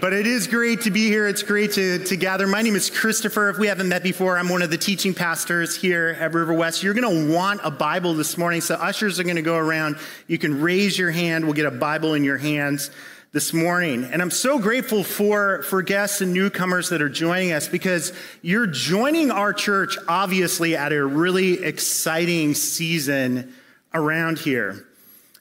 But 0.00 0.12
it 0.12 0.26
is 0.26 0.48
great 0.48 0.80
to 0.82 0.90
be 0.90 1.06
here. 1.06 1.28
It's 1.28 1.44
great 1.44 1.72
to, 1.72 2.00
to 2.06 2.16
gather. 2.16 2.48
My 2.48 2.62
name 2.62 2.74
is 2.74 2.90
Christopher. 2.90 3.48
If 3.48 3.58
we 3.58 3.68
haven't 3.68 3.88
met 3.88 4.02
before, 4.02 4.36
I'm 4.36 4.48
one 4.48 4.60
of 4.60 4.70
the 4.70 4.76
teaching 4.76 5.14
pastors 5.14 5.76
here 5.76 6.16
at 6.18 6.34
River 6.34 6.52
West. 6.52 6.82
You're 6.82 6.94
going 6.94 7.28
to 7.28 7.32
want 7.32 7.60
a 7.62 7.70
Bible 7.70 8.12
this 8.14 8.36
morning. 8.36 8.60
So, 8.60 8.74
ushers 8.74 9.20
are 9.20 9.22
going 9.22 9.36
to 9.36 9.42
go 9.42 9.56
around. 9.56 9.98
You 10.26 10.36
can 10.36 10.60
raise 10.60 10.98
your 10.98 11.12
hand. 11.12 11.44
We'll 11.44 11.54
get 11.54 11.66
a 11.66 11.70
Bible 11.70 12.14
in 12.14 12.24
your 12.24 12.38
hands 12.38 12.90
this 13.30 13.52
morning. 13.52 14.02
And 14.02 14.20
I'm 14.20 14.32
so 14.32 14.58
grateful 14.58 15.04
for, 15.04 15.62
for 15.62 15.80
guests 15.80 16.20
and 16.20 16.34
newcomers 16.34 16.88
that 16.88 17.00
are 17.00 17.08
joining 17.08 17.52
us 17.52 17.68
because 17.68 18.12
you're 18.42 18.66
joining 18.66 19.30
our 19.30 19.52
church, 19.52 19.96
obviously, 20.08 20.74
at 20.76 20.92
a 20.92 21.06
really 21.06 21.62
exciting 21.62 22.54
season 22.54 23.54
around 23.92 24.40
here. 24.40 24.88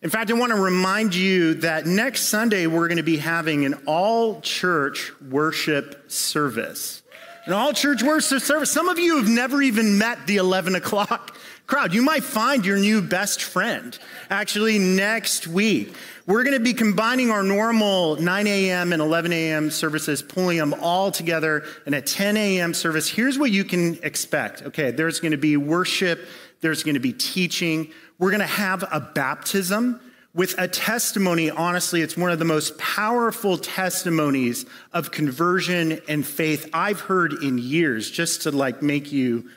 In 0.04 0.10
fact, 0.10 0.30
I 0.30 0.34
want 0.34 0.52
to 0.52 0.60
remind 0.60 1.16
you 1.16 1.54
that 1.56 1.86
next 1.86 2.24
Sunday 2.24 2.68
we're 2.68 2.90
going 2.90 2.98
to 2.98 3.04
be 3.04 3.16
having 3.16 3.64
an 3.64 3.74
all 3.86 4.42
church 4.42 5.14
worship 5.22 6.12
service. 6.12 7.04
An 7.46 7.54
all 7.54 7.72
church 7.72 8.04
worship 8.04 8.42
service. 8.42 8.70
Some 8.70 8.90
of 8.90 9.00
you 9.00 9.16
have 9.16 9.30
never 9.30 9.62
even 9.62 9.98
met 9.98 10.28
the 10.28 10.38
11 10.38 10.76
o'clock 10.76 11.38
crowd. 11.68 11.94
You 11.94 12.02
might 12.02 12.26
find 12.26 12.66
your 12.66 12.78
new 12.78 13.02
best 13.02 13.44
friend 13.44 13.98
actually 14.30 14.78
next 14.78 15.48
week. 15.48 15.96
We're 16.28 16.44
going 16.44 16.58
to 16.58 16.64
be 16.64 16.74
combining 16.74 17.32
our 17.32 17.44
normal 17.44 18.18
9 18.18 18.48
a.m. 18.48 18.92
and 18.92 19.02
11 19.02 19.32
a.m. 19.32 19.72
services, 19.72 20.22
pulling 20.22 20.58
them 20.58 20.74
all 20.82 21.12
together 21.12 21.64
in 21.86 21.94
a 21.94 22.02
10 22.02 22.36
a.m. 22.36 22.74
service. 22.74 23.08
Here's 23.08 23.40
what 23.40 23.52
you 23.52 23.64
can 23.64 23.98
expect. 24.04 24.64
Okay, 24.64 24.92
there's 24.92 25.22
going 25.22 25.32
to 25.32 25.38
be 25.38 25.56
worship, 25.56 26.28
there's 26.60 26.84
going 26.84 26.96
to 26.96 27.00
be 27.00 27.14
teaching. 27.14 27.94
We're 28.24 28.32
going 28.32 28.40
to 28.40 28.46
have 28.46 28.86
a 28.90 29.02
baptism 29.02 30.00
with 30.34 30.56
a 30.58 30.66
testimony. 30.66 31.50
Honestly, 31.50 32.00
it's 32.00 32.16
one 32.16 32.32
of 32.32 32.40
the 32.40 32.46
most 32.46 32.78
powerful 32.78 33.58
testimonies 33.58 34.66
of 34.94 35.12
conversion 35.12 36.00
and 36.08 36.26
faith 36.26 36.70
I've 36.72 37.02
heard 37.02 37.34
in 37.34 37.58
years, 37.58 38.10
just 38.10 38.44
to 38.44 38.52
like 38.52 38.82
make 38.82 39.12
you 39.12 39.50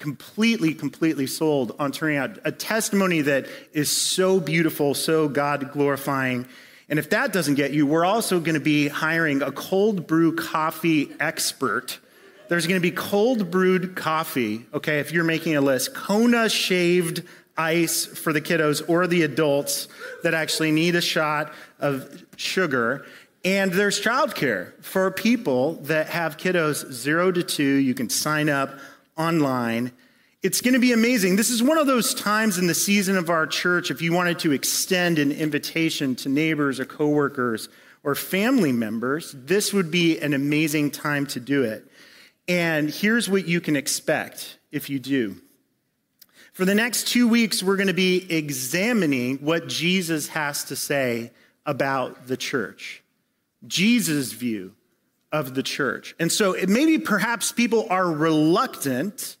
completely, 0.00 0.74
completely 0.74 1.28
sold 1.28 1.76
on 1.78 1.92
turning 1.92 2.16
out 2.16 2.36
a 2.44 2.50
testimony 2.50 3.20
that 3.20 3.46
is 3.72 3.92
so 3.92 4.40
beautiful, 4.40 4.92
so 4.94 5.28
God 5.28 5.70
glorifying. 5.70 6.48
And 6.88 6.98
if 6.98 7.10
that 7.10 7.32
doesn't 7.32 7.54
get 7.54 7.72
you, 7.72 7.86
we're 7.86 8.04
also 8.04 8.40
going 8.40 8.54
to 8.54 8.60
be 8.60 8.88
hiring 8.88 9.42
a 9.42 9.52
cold 9.52 10.08
brew 10.08 10.34
coffee 10.34 11.12
expert 11.20 12.00
there's 12.48 12.66
going 12.66 12.80
to 12.80 12.82
be 12.82 12.94
cold 12.94 13.50
brewed 13.50 13.96
coffee, 13.96 14.66
okay, 14.72 15.00
if 15.00 15.12
you're 15.12 15.24
making 15.24 15.56
a 15.56 15.60
list, 15.60 15.94
Kona 15.94 16.48
shaved 16.48 17.22
ice 17.56 18.06
for 18.06 18.32
the 18.32 18.40
kiddos 18.40 18.82
or 18.88 19.06
the 19.06 19.22
adults 19.22 19.88
that 20.22 20.34
actually 20.34 20.70
need 20.72 20.94
a 20.94 21.00
shot 21.00 21.52
of 21.78 22.24
sugar. 22.36 23.06
And 23.44 23.72
there's 23.72 24.00
childcare 24.00 24.72
for 24.82 25.10
people 25.10 25.74
that 25.84 26.08
have 26.08 26.36
kiddos 26.36 26.92
zero 26.92 27.32
to 27.32 27.42
two. 27.42 27.62
You 27.76 27.94
can 27.94 28.10
sign 28.10 28.48
up 28.48 28.78
online. 29.16 29.92
It's 30.42 30.60
going 30.60 30.74
to 30.74 30.80
be 30.80 30.92
amazing. 30.92 31.36
This 31.36 31.50
is 31.50 31.62
one 31.62 31.78
of 31.78 31.86
those 31.86 32.14
times 32.14 32.58
in 32.58 32.66
the 32.66 32.74
season 32.74 33.16
of 33.16 33.30
our 33.30 33.46
church, 33.46 33.90
if 33.90 34.02
you 34.02 34.12
wanted 34.12 34.38
to 34.40 34.52
extend 34.52 35.18
an 35.18 35.32
invitation 35.32 36.14
to 36.16 36.28
neighbors 36.28 36.78
or 36.78 36.84
coworkers 36.84 37.68
or 38.04 38.14
family 38.14 38.72
members, 38.72 39.32
this 39.32 39.72
would 39.72 39.90
be 39.90 40.18
an 40.20 40.34
amazing 40.34 40.90
time 40.90 41.26
to 41.26 41.40
do 41.40 41.64
it. 41.64 41.90
And 42.48 42.90
here's 42.90 43.28
what 43.28 43.46
you 43.46 43.60
can 43.60 43.76
expect 43.76 44.58
if 44.70 44.88
you 44.88 44.98
do. 44.98 45.36
For 46.52 46.64
the 46.64 46.74
next 46.74 47.08
two 47.08 47.28
weeks, 47.28 47.62
we're 47.62 47.76
going 47.76 47.88
to 47.88 47.92
be 47.92 48.26
examining 48.32 49.38
what 49.38 49.68
Jesus 49.68 50.28
has 50.28 50.64
to 50.64 50.76
say 50.76 51.32
about 51.66 52.28
the 52.28 52.36
church, 52.36 53.02
Jesus' 53.66 54.32
view 54.32 54.72
of 55.32 55.54
the 55.54 55.62
church. 55.62 56.14
And 56.18 56.30
so 56.32 56.56
maybe 56.66 56.98
perhaps 56.98 57.52
people 57.52 57.86
are 57.90 58.10
reluctant 58.10 59.36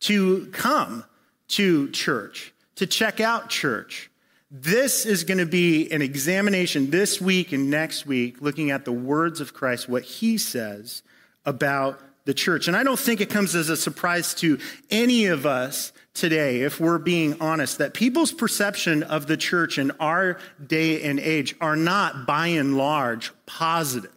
to 0.00 0.46
come 0.46 1.04
to 1.48 1.90
church, 1.90 2.52
to 2.76 2.86
check 2.86 3.20
out 3.20 3.48
church. 3.48 4.10
This 4.50 5.06
is 5.06 5.24
going 5.24 5.38
to 5.38 5.46
be 5.46 5.90
an 5.92 6.02
examination 6.02 6.90
this 6.90 7.20
week 7.20 7.52
and 7.52 7.70
next 7.70 8.06
week, 8.06 8.40
looking 8.40 8.70
at 8.70 8.84
the 8.84 8.92
words 8.92 9.40
of 9.40 9.54
Christ, 9.54 9.88
what 9.88 10.02
he 10.02 10.38
says 10.38 11.02
about 11.44 12.00
the 12.26 12.34
church. 12.34 12.68
And 12.68 12.76
I 12.76 12.82
don't 12.82 12.98
think 12.98 13.20
it 13.20 13.30
comes 13.30 13.54
as 13.54 13.70
a 13.70 13.76
surprise 13.76 14.34
to 14.34 14.58
any 14.90 15.26
of 15.26 15.46
us 15.46 15.92
today, 16.12 16.62
if 16.62 16.80
we're 16.80 16.98
being 16.98 17.40
honest, 17.40 17.78
that 17.78 17.94
people's 17.94 18.32
perception 18.32 19.02
of 19.04 19.26
the 19.26 19.36
church 19.36 19.78
in 19.78 19.92
our 20.00 20.38
day 20.64 21.02
and 21.02 21.20
age 21.20 21.54
are 21.60 21.76
not 21.76 22.26
by 22.26 22.48
and 22.48 22.76
large 22.76 23.32
positive. 23.46 24.10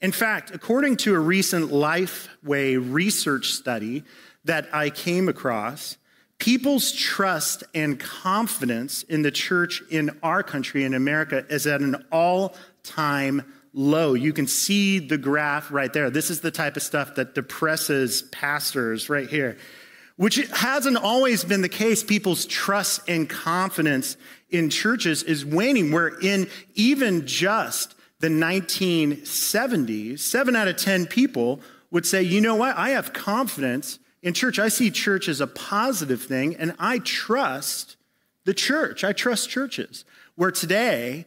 In 0.00 0.12
fact, 0.12 0.50
according 0.52 0.96
to 0.98 1.14
a 1.14 1.18
recent 1.18 1.70
Lifeway 1.70 2.78
research 2.92 3.52
study 3.52 4.04
that 4.44 4.68
I 4.72 4.90
came 4.90 5.28
across, 5.28 5.96
people's 6.38 6.92
trust 6.92 7.64
and 7.74 7.98
confidence 7.98 9.02
in 9.04 9.22
the 9.22 9.30
church 9.30 9.82
in 9.90 10.18
our 10.22 10.42
country, 10.42 10.84
in 10.84 10.94
America, 10.94 11.44
is 11.48 11.66
at 11.66 11.80
an 11.80 12.04
all 12.10 12.54
time 12.82 13.53
low. 13.74 14.14
You 14.14 14.32
can 14.32 14.46
see 14.46 15.00
the 15.00 15.18
graph 15.18 15.70
right 15.70 15.92
there. 15.92 16.08
This 16.08 16.30
is 16.30 16.40
the 16.40 16.50
type 16.50 16.76
of 16.76 16.82
stuff 16.82 17.16
that 17.16 17.34
depresses 17.34 18.22
pastors 18.22 19.10
right 19.10 19.28
here, 19.28 19.58
which 20.16 20.36
hasn't 20.52 20.96
always 20.96 21.44
been 21.44 21.60
the 21.60 21.68
case. 21.68 22.02
People's 22.02 22.46
trust 22.46 23.00
and 23.08 23.28
confidence 23.28 24.16
in 24.48 24.70
churches 24.70 25.24
is 25.24 25.44
waning, 25.44 25.90
where 25.90 26.08
in 26.20 26.48
even 26.74 27.26
just 27.26 27.94
the 28.20 28.28
1970s, 28.28 30.18
seven 30.20 30.56
out 30.56 30.68
of 30.68 30.76
10 30.76 31.06
people 31.06 31.60
would 31.90 32.06
say, 32.06 32.22
you 32.22 32.40
know 32.40 32.54
what? 32.54 32.76
I 32.76 32.90
have 32.90 33.12
confidence 33.12 33.98
in 34.22 34.34
church. 34.34 34.58
I 34.58 34.68
see 34.68 34.90
church 34.90 35.28
as 35.28 35.40
a 35.40 35.46
positive 35.46 36.22
thing, 36.22 36.56
and 36.56 36.74
I 36.78 37.00
trust 37.00 37.96
the 38.44 38.54
church. 38.54 39.04
I 39.04 39.12
trust 39.12 39.50
churches. 39.50 40.04
Where 40.36 40.50
today, 40.50 41.26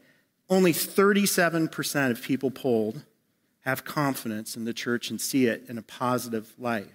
only 0.50 0.74
37% 0.74 2.12
of 2.12 2.22
people 2.22 2.52
polled 2.52 3.04
have 3.62 3.84
confidence 3.84 4.56
in 4.56 4.64
the 4.64 4.74
church 4.74 5.10
and 5.10 5.20
see 5.20 5.48
it 5.48 5.66
in 5.68 5.78
a 5.78 5.82
positive 5.82 6.54
light. 6.58 6.88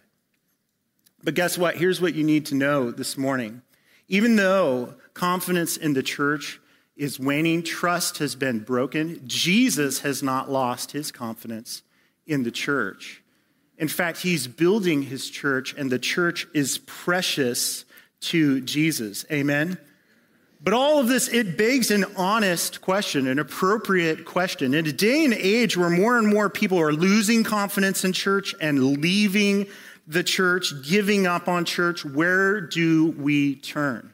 But 1.23 1.35
guess 1.35 1.59
what? 1.59 1.77
Here's 1.77 2.01
what 2.01 2.15
you 2.15 2.25
need 2.25 2.47
to 2.47 2.55
know 2.55 2.91
this 2.91 3.17
morning. 3.17 3.63
Even 4.09 4.37
though 4.37 4.95
confidence 5.15 5.77
in 5.77 5.93
the 5.93 6.03
church 6.03 6.61
is 6.97 7.21
waning, 7.21 7.63
trust 7.63 8.19
has 8.19 8.35
been 8.35 8.61
broken, 8.61 9.21
Jesus 9.27 10.01
has 10.01 10.23
not 10.23 10.51
lost 10.51 10.93
his 10.93 11.13
confidence 11.13 11.83
in 12.27 12.43
the 12.43 12.51
church. 12.51 13.23
In 13.79 13.89
fact, 13.89 14.19
he's 14.19 14.47
building 14.47 15.03
his 15.03 15.29
church, 15.29 15.75
and 15.77 15.91
the 15.91 15.99
church 15.99 16.47
is 16.55 16.79
precious 16.79 17.85
to 18.21 18.61
Jesus. 18.61 19.25
Amen? 19.31 19.79
But 20.65 20.75
all 20.75 21.01
of 21.01 21.09
this, 21.09 21.27
it 21.27 21.59
begs 21.59 21.91
an 21.91 22.05
honest 22.17 22.81
question, 22.81 23.27
an 23.27 23.41
appropriate 23.41 24.25
question. 24.25 24.75
In 24.75 24.87
a 24.87 24.93
day 24.93 25.25
and 25.25 25.35
age 25.35 25.77
where 25.77 25.91
more 25.91 26.19
and 26.19 26.29
more 26.29 26.49
people 26.49 26.79
are 26.81 26.93
losing 26.93 27.43
confidence 27.43 28.05
in 28.05 28.13
church 28.13 28.55
and 28.61 28.99
leaving 28.99 29.67
the 30.07 30.23
church, 30.23 30.73
giving 30.85 31.27
up 31.27 31.49
on 31.49 31.65
church, 31.65 32.05
where 32.05 32.61
do 32.61 33.11
we 33.11 33.57
turn? 33.57 34.13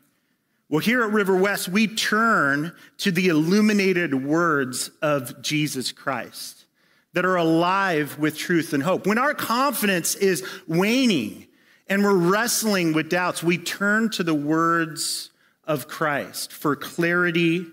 Well, 0.70 0.80
here 0.80 1.02
at 1.02 1.12
River 1.12 1.36
West, 1.36 1.68
we 1.68 1.86
turn 1.86 2.72
to 2.98 3.10
the 3.10 3.28
illuminated 3.28 4.14
words 4.14 4.90
of 5.02 5.42
Jesus 5.42 5.92
Christ 5.92 6.64
that 7.12 7.26
are 7.26 7.36
alive 7.36 8.18
with 8.18 8.38
truth 8.38 8.72
and 8.72 8.82
hope. 8.82 9.06
When 9.06 9.18
our 9.18 9.34
confidence 9.34 10.14
is 10.14 10.42
waning 10.66 11.46
and 11.88 12.02
we're 12.02 12.14
wrestling 12.14 12.94
with 12.94 13.10
doubts, 13.10 13.42
we 13.42 13.58
turn 13.58 14.10
to 14.10 14.22
the 14.22 14.34
words 14.34 15.30
of 15.68 15.86
Christ 15.86 16.52
for 16.52 16.74
clarity 16.74 17.66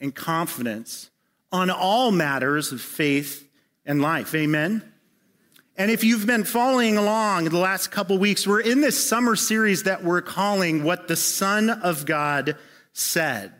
and 0.00 0.14
confidence 0.14 1.10
on 1.50 1.70
all 1.70 2.10
matters 2.10 2.72
of 2.72 2.80
faith 2.80 3.48
and 3.86 4.02
life. 4.02 4.34
Amen. 4.34 4.82
And 5.76 5.90
if 5.90 6.04
you've 6.04 6.26
been 6.26 6.44
following 6.44 6.96
along 6.96 7.44
the 7.46 7.58
last 7.58 7.90
couple 7.90 8.18
weeks, 8.18 8.46
we're 8.46 8.60
in 8.60 8.80
this 8.80 9.08
summer 9.08 9.36
series 9.36 9.84
that 9.84 10.04
we're 10.04 10.22
calling 10.22 10.82
What 10.82 11.08
the 11.08 11.16
Son 11.16 11.70
of 11.70 12.04
God 12.04 12.56
Said. 12.92 13.52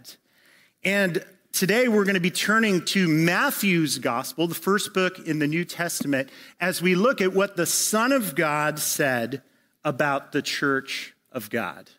And 0.84 1.24
today 1.52 1.88
we're 1.88 2.04
going 2.04 2.14
to 2.14 2.20
be 2.20 2.30
turning 2.30 2.84
to 2.86 3.08
Matthew's 3.08 3.98
Gospel, 3.98 4.46
the 4.46 4.54
first 4.54 4.92
book 4.94 5.20
in 5.26 5.38
the 5.38 5.46
New 5.46 5.64
Testament, 5.64 6.28
as 6.60 6.82
we 6.82 6.94
look 6.94 7.20
at 7.20 7.32
what 7.32 7.56
the 7.56 7.66
Son 7.66 8.12
of 8.12 8.34
God 8.34 8.78
said 8.78 9.42
about 9.84 10.32
the 10.32 10.42
church 10.42 11.14
of 11.32 11.50
God. 11.50 11.90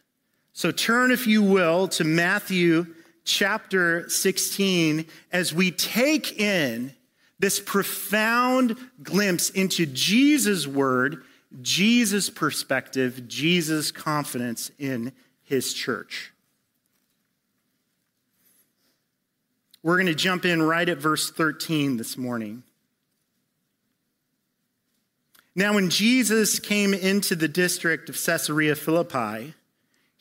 So 0.56 0.72
turn, 0.72 1.12
if 1.12 1.28
you 1.28 1.44
will, 1.44 1.90
to 1.90 2.06
Matthew 2.06 2.88
chapter 3.26 4.10
16 4.10 5.06
as 5.34 5.54
we 5.54 5.70
take 5.70 6.40
in 6.40 6.94
this 7.38 7.60
profound 7.60 8.78
glimpse 9.04 9.50
into 9.50 9.86
Jesus' 9.86 10.66
word, 10.66 11.24
Jesus' 11.62 12.30
perspective, 12.30 13.28
Jesus' 13.28 13.92
confidence 13.92 14.72
in 14.80 15.12
his 15.44 15.74
church. 15.74 16.32
We're 19.84 19.98
going 19.98 20.08
to 20.08 20.16
jump 20.16 20.46
in 20.46 20.64
right 20.64 20.88
at 20.88 21.00
verse 21.00 21.30
13 21.30 21.98
this 21.98 22.16
morning. 22.16 22.64
Now, 25.54 25.74
when 25.74 25.90
Jesus 25.90 26.60
came 26.60 26.94
into 26.94 27.36
the 27.36 27.50
district 27.50 28.08
of 28.08 28.16
Caesarea 28.16 28.78
Philippi, 28.78 29.54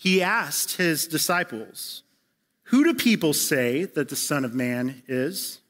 he 0.04 0.22
asked 0.22 0.76
his 0.76 1.06
disciples, 1.06 2.02
Who 2.64 2.84
do 2.84 2.92
people 2.92 3.32
say 3.32 3.84
that 3.84 4.10
the 4.10 4.16
Son 4.16 4.44
of 4.44 4.54
Man 4.54 5.02
is? 5.08 5.60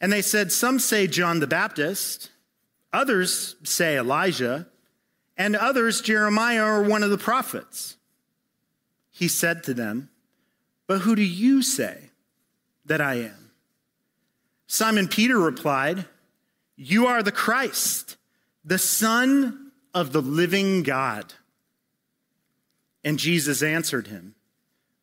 And 0.00 0.10
they 0.10 0.22
said, 0.22 0.50
Some 0.50 0.78
say 0.78 1.06
John 1.06 1.38
the 1.38 1.46
Baptist, 1.46 2.30
others 2.94 3.56
say 3.62 3.98
Elijah, 3.98 4.68
and 5.36 5.54
others 5.54 6.00
Jeremiah 6.00 6.64
or 6.64 6.82
one 6.82 7.02
of 7.02 7.10
the 7.10 7.18
prophets. 7.18 7.98
He 9.10 9.28
said 9.28 9.64
to 9.64 9.74
them, 9.74 10.08
But 10.86 11.00
who 11.00 11.14
do 11.14 11.22
you 11.22 11.60
say 11.62 12.08
that 12.86 13.02
I 13.02 13.16
am? 13.16 13.50
Simon 14.66 15.08
Peter 15.08 15.38
replied, 15.38 16.06
You 16.74 17.06
are 17.06 17.22
the 17.22 17.32
Christ, 17.32 18.16
the 18.64 18.78
Son 18.78 19.72
of 19.92 20.14
the 20.14 20.22
living 20.22 20.82
God. 20.82 21.34
And 23.04 23.18
Jesus 23.18 23.62
answered 23.62 24.06
him, 24.06 24.34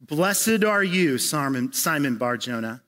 Blessed 0.01 0.63
are 0.63 0.83
you, 0.83 1.19
Simon 1.19 2.17
Barjona, 2.17 2.81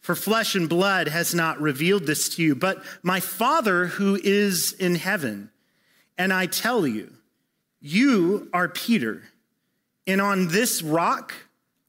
for 0.00 0.14
flesh 0.14 0.54
and 0.54 0.68
blood 0.68 1.08
has 1.08 1.34
not 1.34 1.60
revealed 1.60 2.06
this 2.06 2.28
to 2.36 2.42
you, 2.42 2.54
but 2.54 2.84
my 3.02 3.18
Father 3.18 3.86
who 3.86 4.18
is 4.22 4.72
in 4.72 4.94
heaven. 4.94 5.50
And 6.16 6.32
I 6.32 6.46
tell 6.46 6.86
you, 6.86 7.12
you 7.80 8.48
are 8.52 8.68
Peter, 8.68 9.24
and 10.06 10.20
on 10.20 10.48
this 10.48 10.82
rock 10.82 11.34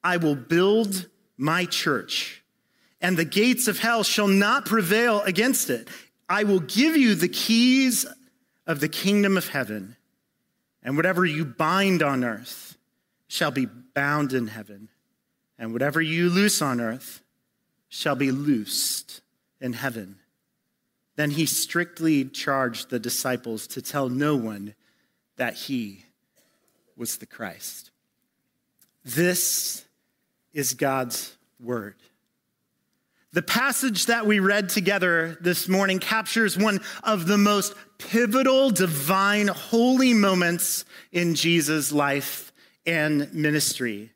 I 0.03 0.17
will 0.17 0.35
build 0.35 1.07
my 1.37 1.65
church, 1.65 2.43
and 2.99 3.15
the 3.15 3.25
gates 3.25 3.67
of 3.67 3.77
hell 3.77 4.03
shall 4.03 4.27
not 4.27 4.65
prevail 4.65 5.21
against 5.21 5.69
it. 5.69 5.87
I 6.27 6.43
will 6.43 6.61
give 6.61 6.97
you 6.97 7.13
the 7.13 7.29
keys 7.29 8.05
of 8.65 8.79
the 8.79 8.89
kingdom 8.89 9.37
of 9.37 9.49
heaven, 9.49 9.96
and 10.87 10.95
whatever 10.95 11.25
you 11.25 11.43
bind 11.43 12.01
on 12.01 12.23
earth 12.23 12.77
shall 13.27 13.51
be 13.51 13.65
bound 13.65 14.31
in 14.31 14.47
heaven, 14.47 14.87
and 15.59 15.73
whatever 15.73 16.01
you 16.01 16.29
loose 16.29 16.61
on 16.61 16.79
earth 16.79 17.21
shall 17.89 18.15
be 18.15 18.31
loosed 18.31 19.19
in 19.59 19.73
heaven. 19.73 20.15
Then 21.17 21.31
he 21.31 21.45
strictly 21.45 22.23
charged 22.23 22.89
the 22.89 22.99
disciples 22.99 23.67
to 23.67 23.81
tell 23.81 24.07
no 24.07 24.37
one 24.37 24.75
that 25.35 25.55
he 25.55 26.05
was 26.95 27.17
the 27.17 27.25
Christ. 27.25 27.91
This 29.03 29.83
is 30.53 30.73
God's 30.73 31.35
word. 31.59 31.95
The 33.37 33.43
passage 33.43 34.07
that 34.07 34.25
we 34.25 34.39
read 34.39 34.67
together 34.67 35.37
this 35.41 35.67
morning 35.67 35.99
captures 35.99 36.57
one 36.57 36.79
of 37.03 37.27
the 37.27 37.37
most 37.37 37.75
pivotal, 37.99 38.71
divine, 38.71 39.47
holy 39.47 40.11
moments 40.15 40.85
in 41.11 41.35
Jesus' 41.35 41.91
life 41.91 42.51
and 42.87 43.31
ministry. 43.35 44.11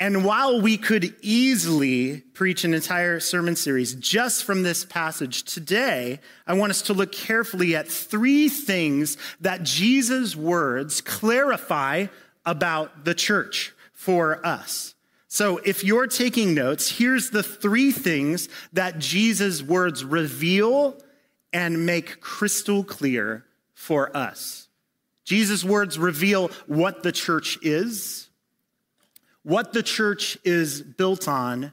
And 0.00 0.24
while 0.24 0.62
we 0.62 0.78
could 0.78 1.14
easily 1.20 2.22
preach 2.32 2.64
an 2.64 2.72
entire 2.72 3.20
sermon 3.20 3.54
series 3.54 3.96
just 3.96 4.44
from 4.44 4.62
this 4.62 4.86
passage, 4.86 5.42
today 5.42 6.18
I 6.46 6.54
want 6.54 6.70
us 6.70 6.80
to 6.80 6.94
look 6.94 7.12
carefully 7.12 7.76
at 7.76 7.86
three 7.86 8.48
things 8.48 9.18
that 9.42 9.62
Jesus' 9.62 10.34
words 10.34 11.02
clarify 11.02 12.06
about 12.46 13.04
the 13.04 13.14
church 13.14 13.74
for 13.92 14.40
us. 14.42 14.93
So 15.34 15.58
if 15.64 15.82
you're 15.82 16.06
taking 16.06 16.54
notes, 16.54 16.88
here's 16.88 17.30
the 17.30 17.42
three 17.42 17.90
things 17.90 18.48
that 18.72 19.00
Jesus' 19.00 19.64
words 19.64 20.04
reveal 20.04 20.96
and 21.52 21.84
make 21.84 22.20
crystal 22.20 22.84
clear 22.84 23.44
for 23.72 24.16
us. 24.16 24.68
Jesus' 25.24 25.64
words 25.64 25.98
reveal 25.98 26.52
what 26.68 27.02
the 27.02 27.10
church 27.10 27.58
is 27.62 28.30
what 29.42 29.72
the 29.72 29.82
church 29.82 30.38
is 30.44 30.80
built 30.80 31.26
on 31.26 31.72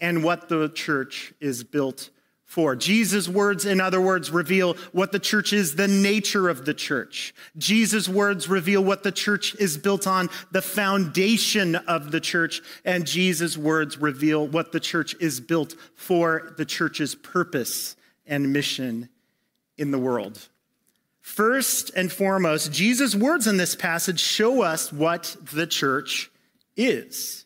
and 0.00 0.24
what 0.24 0.48
the 0.48 0.70
church 0.70 1.34
is 1.38 1.64
built 1.64 2.08
for. 2.46 2.76
Jesus' 2.76 3.28
words, 3.28 3.66
in 3.66 3.80
other 3.80 4.00
words, 4.00 4.30
reveal 4.30 4.74
what 4.92 5.12
the 5.12 5.18
church 5.18 5.52
is, 5.52 5.74
the 5.74 5.88
nature 5.88 6.48
of 6.48 6.64
the 6.64 6.72
church. 6.72 7.34
Jesus' 7.58 8.08
words 8.08 8.48
reveal 8.48 8.82
what 8.82 9.02
the 9.02 9.12
church 9.12 9.54
is 9.56 9.76
built 9.76 10.06
on, 10.06 10.30
the 10.52 10.62
foundation 10.62 11.74
of 11.74 12.12
the 12.12 12.20
church. 12.20 12.62
And 12.84 13.06
Jesus' 13.06 13.58
words 13.58 13.98
reveal 13.98 14.46
what 14.46 14.72
the 14.72 14.80
church 14.80 15.14
is 15.20 15.40
built 15.40 15.74
for, 15.96 16.54
the 16.56 16.64
church's 16.64 17.14
purpose 17.14 17.96
and 18.26 18.52
mission 18.52 19.08
in 19.76 19.90
the 19.90 19.98
world. 19.98 20.48
First 21.20 21.90
and 21.96 22.10
foremost, 22.10 22.72
Jesus' 22.72 23.16
words 23.16 23.48
in 23.48 23.56
this 23.56 23.74
passage 23.74 24.20
show 24.20 24.62
us 24.62 24.92
what 24.92 25.36
the 25.52 25.66
church 25.66 26.30
is. 26.76 27.45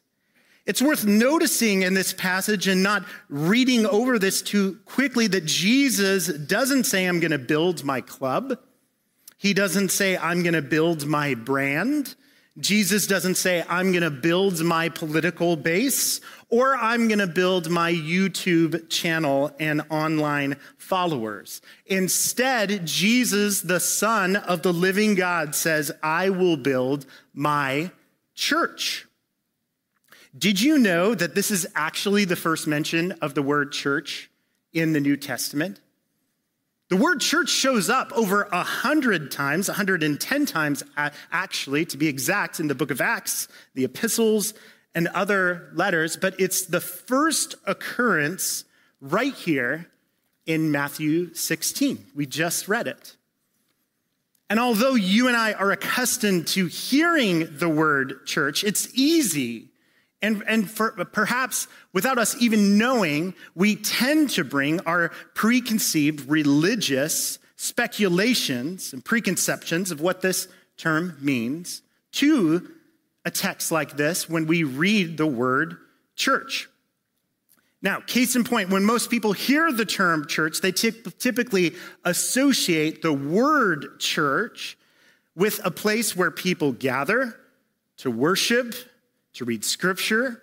It's 0.71 0.81
worth 0.81 1.05
noticing 1.05 1.83
in 1.83 1.95
this 1.95 2.13
passage 2.13 2.69
and 2.69 2.81
not 2.81 3.05
reading 3.29 3.87
over 3.87 4.21
this 4.21 4.41
too 4.41 4.79
quickly 4.85 5.27
that 5.27 5.45
Jesus 5.45 6.29
doesn't 6.29 6.85
say, 6.85 7.09
I'm 7.09 7.19
going 7.19 7.33
to 7.33 7.39
build 7.39 7.83
my 7.83 8.01
club. 8.01 8.57
He 9.37 9.53
doesn't 9.53 9.89
say, 9.89 10.17
I'm 10.17 10.45
going 10.45 10.55
to 10.55 10.63
build 10.63 11.07
my 11.07 11.35
brand. 11.35 12.15
Jesus 12.57 13.09
doesn't 13.09 13.35
say, 13.35 13.65
I'm 13.69 13.91
going 13.91 14.05
to 14.05 14.13
build 14.13 14.63
my 14.63 14.91
political 14.91 15.57
base 15.57 16.21
or 16.51 16.77
I'm 16.77 17.09
going 17.09 17.19
to 17.19 17.27
build 17.27 17.69
my 17.69 17.93
YouTube 17.93 18.89
channel 18.89 19.51
and 19.59 19.83
online 19.91 20.57
followers. 20.79 21.63
Instead, 21.87 22.87
Jesus, 22.87 23.61
the 23.61 23.81
Son 23.81 24.37
of 24.37 24.63
the 24.63 24.73
living 24.73 25.17
God, 25.17 25.57
says, 25.57 25.91
I 26.01 26.31
will 26.31 26.57
build 26.57 27.07
my 27.35 27.91
church. 28.37 29.09
Did 30.37 30.61
you 30.61 30.79
know 30.79 31.15
that 31.15 31.35
this 31.35 31.51
is 31.51 31.67
actually 31.75 32.25
the 32.25 32.37
first 32.37 32.67
mention 32.67 33.13
of 33.21 33.35
the 33.35 33.43
word 33.43 33.73
church 33.73 34.31
in 34.73 34.93
the 34.93 35.01
New 35.01 35.17
Testament? 35.17 35.81
The 36.89 36.97
word 36.97 37.21
church 37.21 37.49
shows 37.49 37.91
up 37.91 38.13
over 38.13 38.47
100 38.53 39.31
times, 39.31 39.69
110 39.69 40.47
times 40.47 40.83
actually, 40.97 41.85
to 41.87 41.97
be 41.97 42.09
exact, 42.09 42.61
in 42.61 42.69
the 42.69 42.75
book 42.75 42.91
of 42.91 43.01
Acts, 43.01 43.49
the 43.75 43.85
epistles, 43.85 44.55
and 44.95 45.09
other 45.09 45.71
letters, 45.75 46.17
but 46.17 46.39
it's 46.41 46.63
the 46.63 46.81
first 46.81 47.55
occurrence 47.65 48.65
right 49.01 49.35
here 49.35 49.87
in 50.47 50.71
Matthew 50.73 51.33
16. 51.35 52.07
We 52.15 52.27
just 52.27 52.67
read 52.67 52.89
it. 52.89 53.17
And 54.49 54.59
although 54.59 54.95
you 54.95 55.29
and 55.29 55.37
I 55.37 55.53
are 55.53 55.71
accustomed 55.71 56.49
to 56.49 56.67
hearing 56.67 57.57
the 57.59 57.69
word 57.69 58.27
church, 58.27 58.65
it's 58.65 58.89
easy 58.95 59.70
and, 60.23 60.43
and 60.47 60.71
for, 60.71 60.91
perhaps 61.13 61.67
without 61.93 62.19
us 62.19 62.37
even 62.41 62.77
knowing, 62.77 63.35
we 63.55 63.77
tend 63.77 64.31
to 64.31 64.45
bring 64.45 64.81
our 64.81 65.11
preconceived 65.35 66.29
religious 66.29 67.39
speculations 67.57 68.93
and 68.93 69.05
preconceptions 69.05 69.91
of 69.91 70.01
what 70.01 70.21
this 70.21 70.49
term 70.77 71.17
means 71.21 71.83
to 72.13 72.71
a 73.25 73.31
text 73.31 73.71
like 73.71 73.97
this 73.97 74.29
when 74.29 74.47
we 74.47 74.65
read 74.65 75.17
the 75.17 75.27
word 75.27 75.77
church. 76.17 76.69
Now, 77.83 78.01
case 78.01 78.37
in 78.37 78.45
point, 78.45 78.69
when 78.69 78.85
most 78.85 79.11
people 79.11 79.33
hear 79.33 79.73
the 79.73 79.87
term 79.87 80.27
church, 80.27 80.61
they 80.61 80.73
typically 80.73 81.75
associate 82.05 83.01
the 83.01 83.13
word 83.13 83.99
church 83.99 84.77
with 85.35 85.61
a 85.65 85.71
place 85.71 86.15
where 86.15 86.31
people 86.31 86.73
gather 86.73 87.39
to 87.99 88.11
worship 88.11 88.75
to 89.35 89.45
read 89.45 89.65
scripture, 89.65 90.43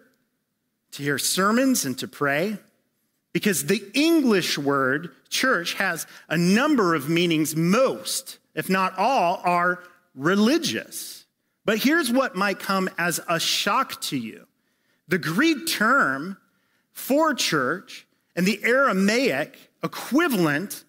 to 0.92 1.04
hear 1.04 1.18
sermons, 1.18 1.86
and 1.86 1.98
to 2.00 2.08
pray. 2.08 2.58
Because 3.34 3.66
the 3.66 3.84
English 3.94 4.58
word 4.58 5.12
church 5.30 5.76
has 5.76 6.08
a 6.30 6.38
number 6.38 6.96
of 6.96 7.10
meanings. 7.10 7.56
Most, 7.56 8.40
if 8.56 8.70
not 8.70 8.98
all, 8.98 9.42
are 9.44 9.84
religious. 10.16 11.26
But 11.66 11.80
here's 11.80 12.12
what 12.12 12.36
might 12.36 12.60
come 12.60 12.90
as 12.98 13.20
a 13.28 13.40
shock 13.40 14.02
to 14.04 14.18
you 14.18 14.48
the 15.08 15.18
Greek 15.18 15.68
term 15.68 16.38
for 16.92 17.34
church 17.34 18.08
and 18.36 18.46
the 18.46 18.60
Aramaic 18.64 19.58
equivalent 19.84 20.84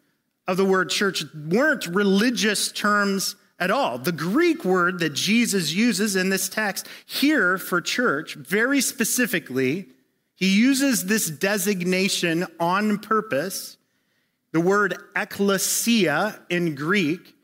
of 0.47 0.57
the 0.57 0.64
word 0.64 0.90
church 0.90 1.25
weren't 1.35 1.87
religious 1.87 2.73
terms 2.73 3.37
at 3.58 3.70
all. 3.70 3.98
The 3.98 4.12
Greek 4.12 4.64
word 4.64 4.98
that 5.00 5.14
Jesus 5.14 5.72
uses 5.72 6.16
in 6.16 6.30
this 6.30 6.48
text 6.48 6.86
here 7.06 7.58
for 7.58 7.80
church, 7.80 8.34
very 8.34 8.80
specifically, 8.80 9.88
he 10.34 10.56
uses 10.56 11.06
this 11.06 11.28
designation 11.28 12.46
on 12.60 12.98
purpose. 12.98 13.76
The 14.52 14.60
word 14.60 14.96
ekklesia 15.16 16.38
in 16.48 16.74
Greek, 16.74 17.34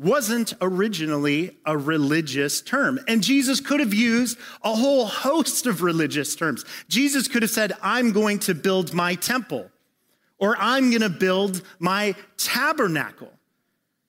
wasn't 0.00 0.54
originally 0.62 1.58
a 1.66 1.76
religious 1.76 2.62
term. 2.62 2.98
And 3.06 3.22
Jesus 3.22 3.60
could 3.60 3.80
have 3.80 3.92
used 3.92 4.38
a 4.64 4.74
whole 4.74 5.04
host 5.04 5.66
of 5.66 5.82
religious 5.82 6.34
terms. 6.34 6.64
Jesus 6.88 7.28
could 7.28 7.42
have 7.42 7.50
said, 7.50 7.74
I'm 7.82 8.12
going 8.12 8.38
to 8.40 8.54
build 8.54 8.94
my 8.94 9.14
temple, 9.14 9.70
or 10.38 10.56
I'm 10.58 10.88
going 10.88 11.02
to 11.02 11.10
build 11.10 11.62
my 11.78 12.14
tabernacle. 12.38 13.30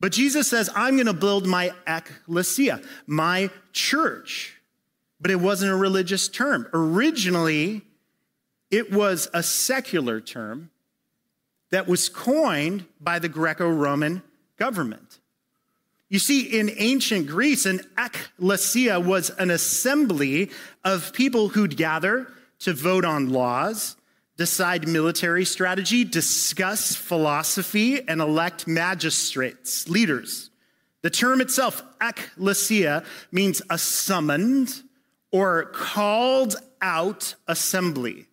But 0.01 0.11
Jesus 0.11 0.47
says, 0.47 0.67
I'm 0.75 0.95
going 0.95 1.05
to 1.05 1.13
build 1.13 1.45
my 1.45 1.71
ecclesia, 1.85 2.81
my 3.05 3.51
church. 3.71 4.57
But 5.21 5.29
it 5.29 5.39
wasn't 5.39 5.71
a 5.71 5.75
religious 5.75 6.27
term. 6.27 6.67
Originally, 6.73 7.83
it 8.71 8.91
was 8.91 9.29
a 9.31 9.43
secular 9.43 10.19
term 10.19 10.71
that 11.69 11.87
was 11.87 12.09
coined 12.09 12.85
by 12.99 13.19
the 13.19 13.29
Greco 13.29 13.69
Roman 13.69 14.23
government. 14.57 15.19
You 16.09 16.17
see, 16.17 16.59
in 16.59 16.71
ancient 16.77 17.27
Greece, 17.27 17.67
an 17.67 17.81
ecclesia 17.95 18.99
was 18.99 19.29
an 19.29 19.51
assembly 19.51 20.49
of 20.83 21.13
people 21.13 21.49
who'd 21.49 21.77
gather 21.77 22.27
to 22.59 22.73
vote 22.73 23.05
on 23.05 23.29
laws, 23.29 23.95
decide 24.41 24.87
military 24.87 25.45
strategy, 25.45 26.03
discuss 26.03 26.95
philosophy, 26.95 28.01
and 28.07 28.19
elect 28.19 28.65
magistrates, 28.65 29.87
leaders. 29.87 30.49
The 31.03 31.11
term 31.11 31.41
itself, 31.41 31.83
ecclesia, 32.01 33.03
means 33.31 33.61
a 33.69 33.77
summoned 33.77 34.81
or 35.31 35.65
called 35.65 36.55
out 36.81 37.35
assembly. 37.47 38.25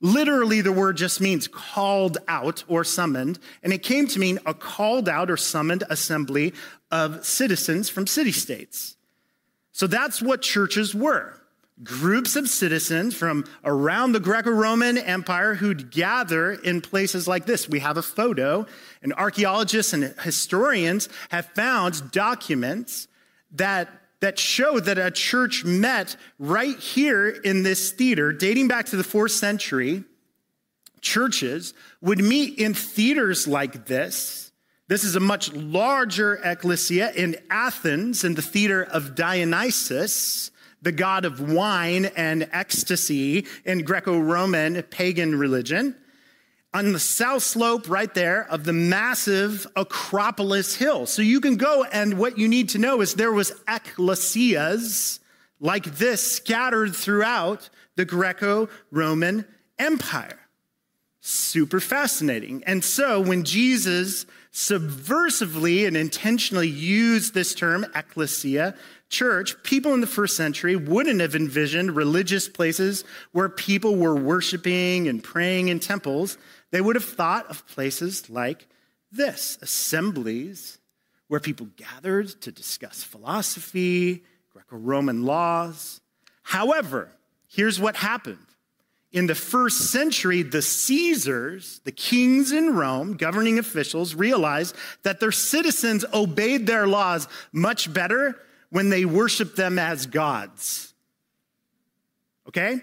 Literally, 0.00 0.62
the 0.62 0.72
word 0.72 0.96
just 0.96 1.20
means 1.20 1.48
called 1.48 2.16
out 2.26 2.64
or 2.66 2.82
summoned, 2.82 3.38
and 3.62 3.74
it 3.74 3.82
came 3.82 4.06
to 4.06 4.18
mean 4.18 4.38
a 4.46 4.54
called 4.54 5.06
out 5.06 5.30
or 5.30 5.36
summoned 5.36 5.84
assembly 5.90 6.54
of 6.90 7.26
citizens 7.26 7.90
from 7.90 8.06
city 8.06 8.32
states. 8.32 8.96
So 9.70 9.86
that's 9.86 10.22
what 10.22 10.40
churches 10.40 10.94
were 10.94 11.43
groups 11.82 12.36
of 12.36 12.48
citizens 12.48 13.14
from 13.14 13.44
around 13.64 14.12
the 14.12 14.20
Greco 14.20 14.50
Roman 14.50 14.96
Empire 14.96 15.54
who'd 15.54 15.90
gather 15.90 16.52
in 16.52 16.80
places 16.80 17.26
like 17.26 17.46
this. 17.46 17.68
We 17.68 17.80
have 17.80 17.96
a 17.96 18.02
photo, 18.02 18.66
and 19.02 19.12
archaeologists 19.14 19.92
and 19.92 20.14
historians 20.20 21.08
have 21.30 21.46
found 21.46 22.12
documents 22.12 23.08
that 23.52 23.88
that 24.20 24.38
show 24.38 24.80
that 24.80 24.96
a 24.96 25.10
church 25.10 25.66
met 25.66 26.16
right 26.38 26.78
here 26.78 27.28
in 27.28 27.62
this 27.62 27.90
theater, 27.90 28.32
dating 28.32 28.68
back 28.68 28.86
to 28.86 28.96
the 28.96 29.04
fourth 29.04 29.32
century. 29.32 30.02
Churches 31.02 31.74
would 32.00 32.20
meet 32.20 32.58
in 32.58 32.72
theaters 32.72 33.46
like 33.46 33.84
this. 33.84 34.50
This 34.88 35.04
is 35.04 35.14
a 35.14 35.20
much 35.20 35.52
larger 35.52 36.40
ecclesia 36.42 37.12
in 37.12 37.36
Athens, 37.50 38.24
in 38.24 38.34
the 38.34 38.40
theater 38.40 38.82
of 38.82 39.14
Dionysus, 39.14 40.50
the 40.84 40.92
god 40.92 41.24
of 41.24 41.40
wine 41.40 42.06
and 42.16 42.48
ecstasy 42.52 43.46
in 43.64 43.82
Greco 43.82 44.18
Roman 44.18 44.82
pagan 44.84 45.36
religion 45.36 45.96
on 46.74 46.92
the 46.92 46.98
south 46.98 47.42
slope 47.42 47.88
right 47.88 48.12
there 48.14 48.46
of 48.50 48.64
the 48.64 48.72
massive 48.72 49.66
Acropolis 49.76 50.74
Hill. 50.74 51.06
So 51.06 51.22
you 51.22 51.40
can 51.40 51.56
go, 51.56 51.84
and 51.84 52.18
what 52.18 52.36
you 52.36 52.48
need 52.48 52.68
to 52.70 52.78
know 52.78 53.00
is 53.00 53.14
there 53.14 53.32
was 53.32 53.52
ecclesias 53.68 55.20
like 55.60 55.84
this 55.84 56.32
scattered 56.32 56.94
throughout 56.94 57.70
the 57.94 58.04
Greco-Roman 58.04 59.46
Empire. 59.78 60.40
Super 61.20 61.80
fascinating. 61.80 62.62
And 62.66 62.84
so 62.84 63.20
when 63.20 63.44
Jesus 63.44 64.26
subversively 64.52 65.86
and 65.86 65.96
intentionally 65.96 66.68
used 66.68 67.34
this 67.34 67.54
term, 67.54 67.86
ecclesia, 67.94 68.74
church, 69.14 69.62
people 69.62 69.94
in 69.94 70.00
the 70.00 70.06
first 70.06 70.36
century 70.36 70.74
wouldn't 70.74 71.20
have 71.20 71.34
envisioned 71.34 71.94
religious 71.94 72.48
places 72.48 73.04
where 73.32 73.48
people 73.48 73.96
were 73.96 74.16
worshiping 74.16 75.08
and 75.08 75.22
praying 75.22 75.68
in 75.68 75.78
temples. 75.78 76.36
They 76.72 76.80
would 76.80 76.96
have 76.96 77.04
thought 77.04 77.46
of 77.46 77.66
places 77.68 78.28
like 78.28 78.66
this 79.12 79.56
assemblies 79.62 80.78
where 81.28 81.40
people 81.40 81.68
gathered 81.76 82.28
to 82.42 82.50
discuss 82.50 83.02
philosophy, 83.02 84.24
Greco 84.52 84.76
Roman 84.76 85.24
laws. 85.24 86.00
However, 86.42 87.10
here's 87.48 87.78
what 87.78 87.96
happened. 87.96 88.38
In 89.12 89.28
the 89.28 89.34
first 89.36 89.92
century, 89.92 90.42
the 90.42 90.60
Caesars, 90.60 91.80
the 91.84 91.92
kings 91.92 92.50
in 92.50 92.74
Rome, 92.74 93.16
governing 93.16 93.60
officials, 93.60 94.16
realized 94.16 94.74
that 95.04 95.20
their 95.20 95.30
citizens 95.30 96.04
obeyed 96.12 96.66
their 96.66 96.88
laws 96.88 97.28
much 97.52 97.92
better 97.94 98.36
when 98.74 98.88
they 98.88 99.04
worshiped 99.04 99.54
them 99.54 99.78
as 99.78 100.04
gods. 100.04 100.94
Okay? 102.48 102.80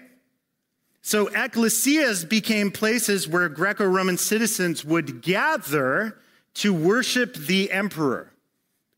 So 1.02 1.26
ecclesias 1.26 2.26
became 2.26 2.70
places 2.70 3.28
where 3.28 3.50
Greco 3.50 3.84
Roman 3.84 4.16
citizens 4.16 4.86
would 4.86 5.20
gather 5.20 6.16
to 6.54 6.72
worship 6.72 7.34
the 7.34 7.70
emperor, 7.70 8.32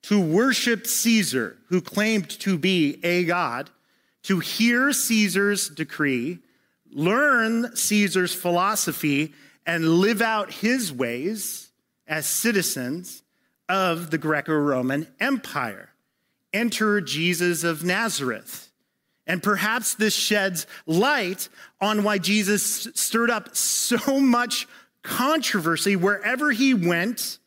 to 0.03 0.21
worship 0.21 0.87
Caesar, 0.87 1.57
who 1.69 1.81
claimed 1.81 2.31
to 2.31 2.57
be 2.57 3.01
a 3.03 3.25
god, 3.25 3.71
to 4.23 4.39
hear 4.39 4.93
Caesar's 4.93 5.69
decree, 5.71 6.39
learn 6.93 7.75
Caesar's 7.75 8.37
philosophy, 8.37 9.35
and 9.67 9.99
live 9.99 10.23
out 10.23 10.53
his 10.53 10.93
ways 10.93 11.71
as 12.07 12.25
citizens 12.25 13.25
of 13.69 14.13
the 14.13 14.19
Greco 14.19 14.55
Roman 14.55 15.09
Empire. 15.19 15.91
Enter 16.55 17.03
Jesus 17.03 17.65
of 17.65 17.85
Nazareth 17.85 18.71
and 19.27 19.43
perhaps 19.43 19.95
this 19.95 20.15
sheds 20.15 20.67
light 20.87 21.49
on 21.81 22.05
why 22.05 22.19
Jesus 22.19 22.89
stirred 22.95 23.31
up 23.31 23.57
so 23.57 24.21
much 24.21 24.67
controversy 25.03 25.97
wherever 25.97 26.51
he 26.51 26.75
went 26.75 27.39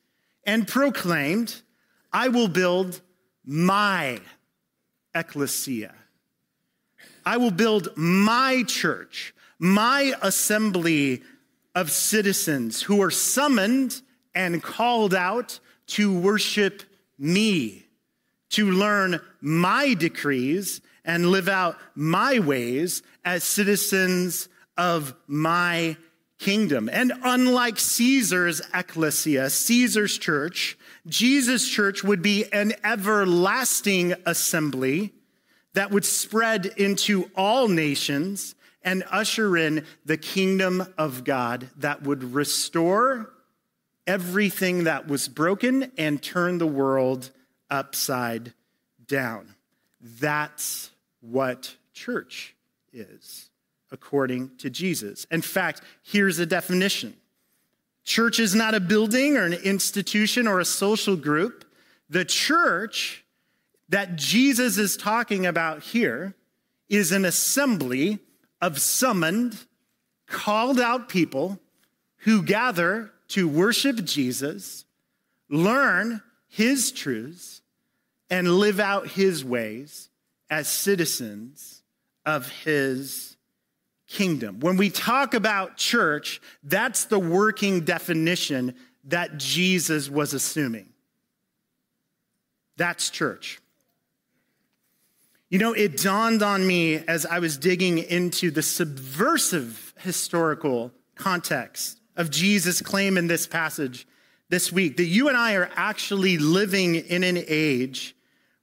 and 0.43 0.67
proclaimed, 0.67 1.61
I 2.11 2.29
will 2.29 2.47
build 2.47 3.01
my 3.45 4.19
ecclesia. 5.13 5.93
I 7.25 7.37
will 7.37 7.51
build 7.51 7.89
my 7.95 8.63
church, 8.63 9.33
my 9.59 10.13
assembly 10.21 11.23
of 11.75 11.91
citizens 11.91 12.81
who 12.83 13.01
are 13.01 13.11
summoned 13.11 14.01
and 14.33 14.63
called 14.63 15.13
out 15.13 15.59
to 15.87 16.17
worship 16.17 16.83
me, 17.19 17.87
to 18.49 18.71
learn 18.71 19.19
my 19.41 19.93
decrees 19.93 20.81
and 21.03 21.27
live 21.31 21.47
out 21.47 21.77
my 21.95 22.39
ways 22.39 23.01
as 23.23 23.43
citizens 23.43 24.49
of 24.77 25.15
my 25.27 25.97
kingdom. 26.37 26.89
And 26.91 27.13
unlike 27.23 27.79
Caesar's 27.79 28.61
ecclesia, 28.73 29.49
Caesar's 29.49 30.17
church, 30.17 30.77
Jesus' 31.07 31.67
church 31.67 32.03
would 32.03 32.21
be 32.21 32.45
an 32.51 32.73
everlasting 32.83 34.13
assembly 34.25 35.13
that 35.73 35.91
would 35.91 36.05
spread 36.05 36.65
into 36.77 37.29
all 37.35 37.67
nations 37.67 38.55
and 38.83 39.03
usher 39.11 39.57
in 39.57 39.85
the 40.05 40.17
kingdom 40.17 40.85
of 40.97 41.23
God 41.23 41.69
that 41.77 42.03
would 42.03 42.33
restore 42.33 43.31
everything 44.05 44.85
that 44.85 45.07
was 45.07 45.27
broken 45.27 45.91
and 45.97 46.21
turn 46.21 46.57
the 46.57 46.67
world 46.67 47.31
upside 47.69 48.53
down. 49.07 49.55
That's 50.01 50.91
what 51.21 51.75
church 51.93 52.55
is 52.93 53.50
according 53.91 54.51
to 54.57 54.69
Jesus. 54.69 55.25
In 55.31 55.41
fact, 55.41 55.81
here's 56.03 56.39
a 56.39 56.45
definition 56.45 57.15
church 58.03 58.39
is 58.39 58.55
not 58.55 58.74
a 58.74 58.79
building 58.79 59.36
or 59.36 59.43
an 59.43 59.53
institution 59.53 60.47
or 60.47 60.59
a 60.59 60.65
social 60.65 61.15
group. 61.15 61.65
The 62.09 62.24
church 62.24 63.25
that 63.89 64.15
Jesus 64.15 64.77
is 64.77 64.95
talking 64.95 65.45
about 65.45 65.83
here 65.83 66.33
is 66.89 67.12
an 67.12 67.25
assembly 67.25 68.19
of 68.62 68.79
summoned, 68.79 69.57
called 70.25 70.79
out 70.79 71.09
people 71.09 71.59
who 72.19 72.41
gather 72.41 73.12
to 73.29 73.47
worship 73.47 74.03
Jesus, 74.03 74.86
learn 75.50 76.21
his 76.57 76.91
truths, 76.91 77.61
and 78.31 78.57
live 78.57 78.79
out 78.79 79.07
his 79.07 79.45
ways 79.45 80.09
as 80.49 80.67
citizens 80.67 81.83
of 82.25 82.49
his 82.49 83.37
kingdom. 84.07 84.59
When 84.59 84.75
we 84.75 84.89
talk 84.89 85.35
about 85.35 85.77
church, 85.77 86.41
that's 86.63 87.05
the 87.05 87.19
working 87.19 87.81
definition 87.81 88.73
that 89.03 89.37
Jesus 89.37 90.09
was 90.09 90.33
assuming. 90.33 90.89
That's 92.75 93.11
church. 93.11 93.59
You 95.49 95.59
know, 95.59 95.73
it 95.73 95.97
dawned 95.97 96.41
on 96.41 96.65
me 96.65 96.95
as 96.95 97.27
I 97.27 97.37
was 97.37 97.59
digging 97.59 97.99
into 97.99 98.49
the 98.49 98.63
subversive 98.63 99.93
historical 99.99 100.91
context 101.13 102.01
of 102.15 102.31
Jesus' 102.31 102.81
claim 102.81 103.15
in 103.15 103.27
this 103.27 103.45
passage 103.45 104.07
this 104.49 104.71
week 104.71 104.97
that 104.97 105.05
you 105.05 105.27
and 105.27 105.37
I 105.37 105.55
are 105.55 105.69
actually 105.75 106.37
living 106.37 106.95
in 106.95 107.23
an 107.23 107.43
age 107.47 108.15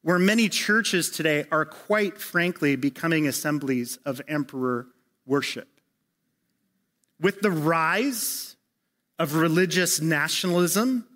where 0.03 0.19
many 0.19 0.49
churches 0.49 1.11
today 1.11 1.47
are 1.51 1.65
quite 1.65 2.19
frankly 2.19 2.77
becoming 2.77 3.27
assemblies 3.27 3.99
of 4.05 4.21
emperor 4.29 4.87
worship. 5.27 5.69
With 7.21 7.41
the 7.41 7.51
rise 7.51 8.57
of 9.19 9.37
religious 9.37 10.01
nationalism, 10.01 11.07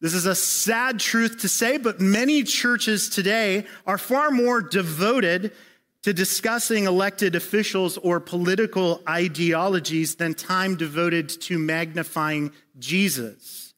this 0.00 0.14
is 0.14 0.26
a 0.26 0.34
sad 0.34 0.98
truth 0.98 1.40
to 1.42 1.48
say, 1.48 1.76
but 1.76 2.00
many 2.00 2.42
churches 2.42 3.08
today 3.08 3.66
are 3.86 3.98
far 3.98 4.30
more 4.30 4.60
devoted 4.60 5.52
to 6.02 6.12
discussing 6.12 6.86
elected 6.86 7.36
officials 7.36 7.98
or 7.98 8.18
political 8.18 9.00
ideologies 9.08 10.16
than 10.16 10.34
time 10.34 10.74
devoted 10.74 11.28
to 11.28 11.58
magnifying 11.58 12.50
Jesus. 12.78 13.71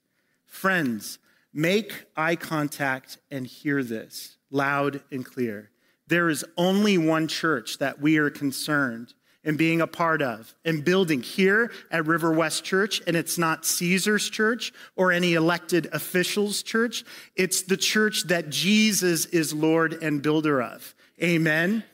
Friends, 0.64 1.18
make 1.52 2.06
eye 2.16 2.37
contact 2.37 3.18
and 3.30 3.47
hear 3.47 3.83
this 3.83 4.38
loud 4.50 5.02
and 5.11 5.23
clear. 5.23 5.68
There 6.06 6.30
is 6.30 6.42
only 6.56 6.97
one 6.97 7.28
church 7.28 7.76
that 7.80 8.00
we 8.00 8.16
are 8.16 8.30
concerned 8.30 9.12
in 9.42 9.59
being 9.59 9.83
a 9.83 9.87
part 9.87 10.23
of 10.23 10.54
and 10.64 10.83
building 10.83 11.21
here 11.21 11.71
at 11.90 12.06
River 12.06 12.33
West 12.33 12.64
Church. 12.64 13.02
And 13.06 13.14
it's 13.14 13.37
not 13.37 13.66
Caesar's 13.66 14.30
church 14.30 14.73
or 14.97 15.12
any 15.12 15.35
elected 15.35 15.87
official's 15.92 16.62
church. 16.62 17.04
It's 17.37 17.61
the 17.61 17.76
church 17.76 18.23
that 18.28 18.49
Jesus 18.49 19.26
is 19.26 19.52
Lord 19.52 20.02
and 20.02 20.23
builder 20.23 20.62
of. 20.62 20.94
Amen. 21.23 21.85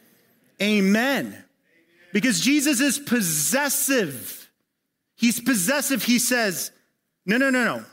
Amen. 0.63 1.45
Because 2.13 2.41
Jesus 2.41 2.81
is 2.81 3.01
possessive. 3.01 4.49
He's 5.17 5.41
possessive. 5.41 6.05
He 6.05 6.21
says, 6.21 6.71
no, 7.27 7.37
no, 7.37 7.51
no, 7.51 7.65
no. 7.65 7.85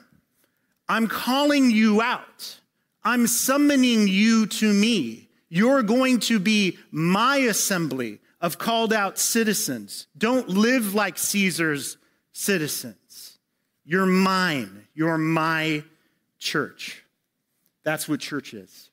I'm 0.89 1.07
calling 1.07 1.71
you 1.71 2.01
out. 2.01 2.59
I'm 3.03 3.27
summoning 3.27 4.07
you 4.07 4.45
to 4.47 4.73
me. 4.73 5.29
You're 5.49 5.83
going 5.83 6.19
to 6.21 6.39
be 6.39 6.77
my 6.91 7.37
assembly 7.37 8.19
of 8.41 8.57
called 8.57 8.93
out 8.93 9.17
citizens. 9.17 10.07
Don't 10.17 10.49
live 10.49 10.93
like 10.93 11.17
Caesar's 11.17 11.97
citizens. 12.33 13.39
You're 13.85 14.05
mine. 14.05 14.87
You're 14.93 15.17
my 15.17 15.83
church. 16.37 17.03
That's 17.83 18.07
what 18.07 18.19
church 18.19 18.53
is. 18.53 18.89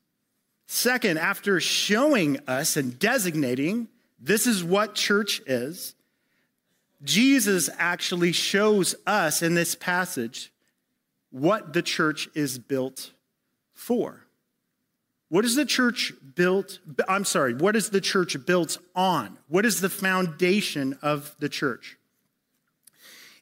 Second, 0.66 1.18
after 1.18 1.60
showing 1.60 2.38
us 2.46 2.76
and 2.76 2.98
designating 2.98 3.88
this 4.20 4.46
is 4.46 4.64
what 4.64 4.94
church 4.94 5.42
is, 5.46 5.94
Jesus 7.02 7.68
actually 7.76 8.32
shows 8.32 8.94
us 9.06 9.42
in 9.42 9.54
this 9.54 9.74
passage 9.74 10.52
what 11.34 11.72
the 11.72 11.82
church 11.82 12.28
is 12.36 12.60
built 12.60 13.10
for? 13.72 14.20
What 15.30 15.44
is 15.44 15.56
the 15.56 15.64
church 15.64 16.12
built? 16.36 16.78
I'm 17.08 17.24
sorry, 17.24 17.54
what 17.54 17.74
is 17.74 17.90
the 17.90 18.00
church 18.00 18.36
built 18.46 18.78
on? 18.94 19.36
What 19.48 19.66
is 19.66 19.80
the 19.80 19.88
foundation 19.88 20.96
of 21.02 21.34
the 21.40 21.48
church? 21.48 21.98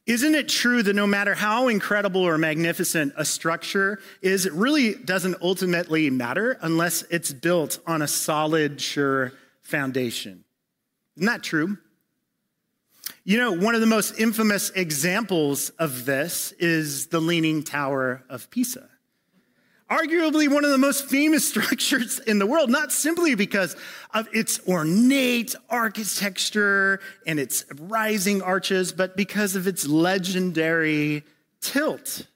Isn't 0.07 0.33
it 0.33 0.49
true 0.49 0.81
that 0.81 0.95
no 0.95 1.05
matter 1.05 1.35
how 1.35 1.67
incredible 1.67 2.21
or 2.21 2.39
magnificent 2.39 3.13
a 3.15 3.23
structure 3.23 3.99
is, 4.23 4.47
it 4.47 4.53
really 4.53 4.95
doesn't 4.95 5.35
ultimately 5.39 6.09
matter 6.09 6.57
unless 6.63 7.03
it's 7.03 7.31
built 7.31 7.77
on 7.85 8.01
a 8.01 8.07
solid, 8.07 8.81
sure 8.81 9.33
foundation? 9.61 10.43
Isn't 11.15 11.27
that 11.27 11.43
true? 11.43 11.77
You 13.25 13.37
know, 13.37 13.53
one 13.53 13.73
of 13.73 13.81
the 13.81 13.87
most 13.87 14.19
infamous 14.19 14.69
examples 14.71 15.69
of 15.79 16.05
this 16.05 16.51
is 16.53 17.07
the 17.07 17.21
Leaning 17.21 17.63
Tower 17.63 18.23
of 18.29 18.49
Pisa 18.49 18.89
arguably 19.93 20.47
one 20.47 20.65
of 20.65 20.71
the 20.71 20.77
most 20.77 21.05
famous 21.05 21.47
structures 21.49 22.19
in 22.19 22.39
the 22.39 22.45
world, 22.45 22.69
not 22.69 22.91
simply 22.91 23.35
because 23.35 23.75
of 24.13 24.27
its 24.33 24.59
ornate 24.67 25.55
architecture 25.69 26.99
and 27.27 27.39
its 27.39 27.65
rising 27.79 28.41
arches, 28.41 28.91
but 28.91 29.15
because 29.15 29.55
of 29.55 29.67
its 29.67 29.87
legendary 29.87 31.23
tilt. 31.61 32.27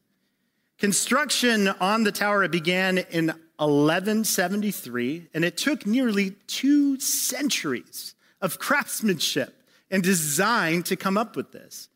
Construction 0.77 1.67
on 1.67 2.03
the 2.03 2.11
tower 2.11 2.47
began 2.47 2.99
in 2.99 3.27
1173, 3.57 5.29
and 5.33 5.43
it 5.43 5.57
took 5.57 5.87
nearly 5.87 6.31
two 6.45 6.99
centuries 6.99 8.13
of 8.41 8.59
craftsmanship 8.59 9.56
and 9.89 10.03
designed 10.03 10.85
to 10.87 10.95
come 10.95 11.17
up 11.17 11.35
with 11.35 11.51
this. 11.51 11.89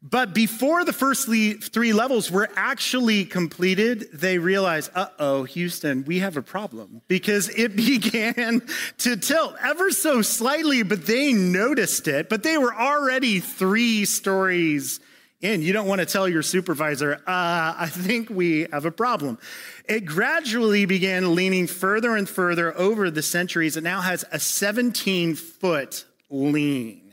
But 0.00 0.32
before 0.32 0.84
the 0.84 0.92
first 0.92 1.26
three 1.26 1.92
levels 1.92 2.30
were 2.30 2.48
actually 2.54 3.24
completed, 3.24 4.08
they 4.12 4.38
realized, 4.38 4.92
uh 4.94 5.08
oh, 5.18 5.42
Houston, 5.42 6.04
we 6.04 6.20
have 6.20 6.36
a 6.36 6.42
problem 6.42 7.02
because 7.08 7.48
it 7.48 7.74
began 7.76 8.62
to 8.98 9.16
tilt 9.16 9.56
ever 9.60 9.90
so 9.90 10.22
slightly, 10.22 10.84
but 10.84 11.06
they 11.06 11.32
noticed 11.32 12.06
it. 12.06 12.28
But 12.28 12.44
they 12.44 12.58
were 12.58 12.74
already 12.74 13.40
three 13.40 14.04
stories 14.04 15.00
in. 15.40 15.62
You 15.62 15.72
don't 15.72 15.88
want 15.88 16.00
to 16.00 16.06
tell 16.06 16.28
your 16.28 16.42
supervisor, 16.42 17.14
uh, 17.14 17.74
I 17.76 17.88
think 17.90 18.30
we 18.30 18.68
have 18.72 18.84
a 18.84 18.92
problem. 18.92 19.38
It 19.84 20.04
gradually 20.04 20.84
began 20.84 21.34
leaning 21.34 21.66
further 21.66 22.14
and 22.14 22.28
further 22.28 22.76
over 22.76 23.10
the 23.10 23.22
centuries. 23.22 23.76
It 23.76 23.82
now 23.82 24.00
has 24.00 24.24
a 24.30 24.38
17 24.38 25.34
foot 25.34 26.04
lean. 26.30 27.12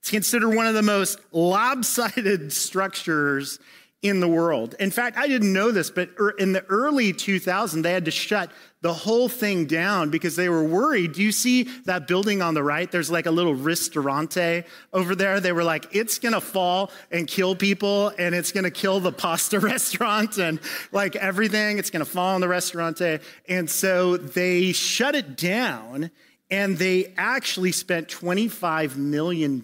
It's 0.00 0.10
considered 0.10 0.54
one 0.54 0.66
of 0.66 0.74
the 0.74 0.82
most 0.82 1.18
lopsided 1.32 2.52
structures 2.52 3.58
in 4.00 4.20
the 4.20 4.28
world. 4.28 4.76
In 4.78 4.92
fact, 4.92 5.16
I 5.16 5.26
didn't 5.26 5.52
know 5.52 5.72
this, 5.72 5.90
but 5.90 6.10
er, 6.20 6.30
in 6.30 6.52
the 6.52 6.64
early 6.66 7.12
2000s, 7.12 7.82
they 7.82 7.92
had 7.92 8.04
to 8.04 8.12
shut 8.12 8.50
the 8.80 8.92
whole 8.92 9.28
thing 9.28 9.66
down 9.66 10.10
because 10.10 10.36
they 10.36 10.48
were 10.48 10.62
worried. 10.62 11.14
Do 11.14 11.22
you 11.22 11.32
see 11.32 11.64
that 11.84 12.06
building 12.06 12.40
on 12.40 12.54
the 12.54 12.62
right? 12.62 12.88
There's 12.88 13.10
like 13.10 13.26
a 13.26 13.32
little 13.32 13.56
ristorante 13.56 14.62
over 14.92 15.16
there. 15.16 15.40
They 15.40 15.50
were 15.50 15.64
like, 15.64 15.96
it's 15.96 16.20
going 16.20 16.34
to 16.34 16.40
fall 16.40 16.92
and 17.10 17.26
kill 17.26 17.56
people, 17.56 18.12
and 18.18 18.36
it's 18.36 18.52
going 18.52 18.64
to 18.64 18.70
kill 18.70 19.00
the 19.00 19.10
pasta 19.10 19.58
restaurant 19.60 20.38
and 20.38 20.60
like 20.92 21.16
everything. 21.16 21.78
It's 21.78 21.90
going 21.90 22.04
to 22.04 22.10
fall 22.10 22.36
on 22.36 22.40
the 22.40 22.48
restaurante. 22.48 23.20
And 23.48 23.68
so 23.68 24.16
they 24.16 24.70
shut 24.70 25.16
it 25.16 25.36
down 25.36 26.12
and 26.50 26.78
they 26.78 27.12
actually 27.16 27.72
spent 27.72 28.08
$25 28.08 28.96
million. 28.96 29.62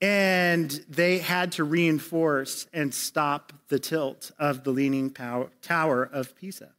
And 0.00 0.70
they 0.88 1.18
had 1.18 1.52
to 1.52 1.64
reinforce 1.64 2.66
and 2.72 2.92
stop 2.92 3.52
the 3.68 3.78
tilt 3.78 4.30
of 4.38 4.64
the 4.64 4.70
Leaning 4.70 5.10
Tower 5.10 6.04
of 6.12 6.36
Pisa. 6.36 6.70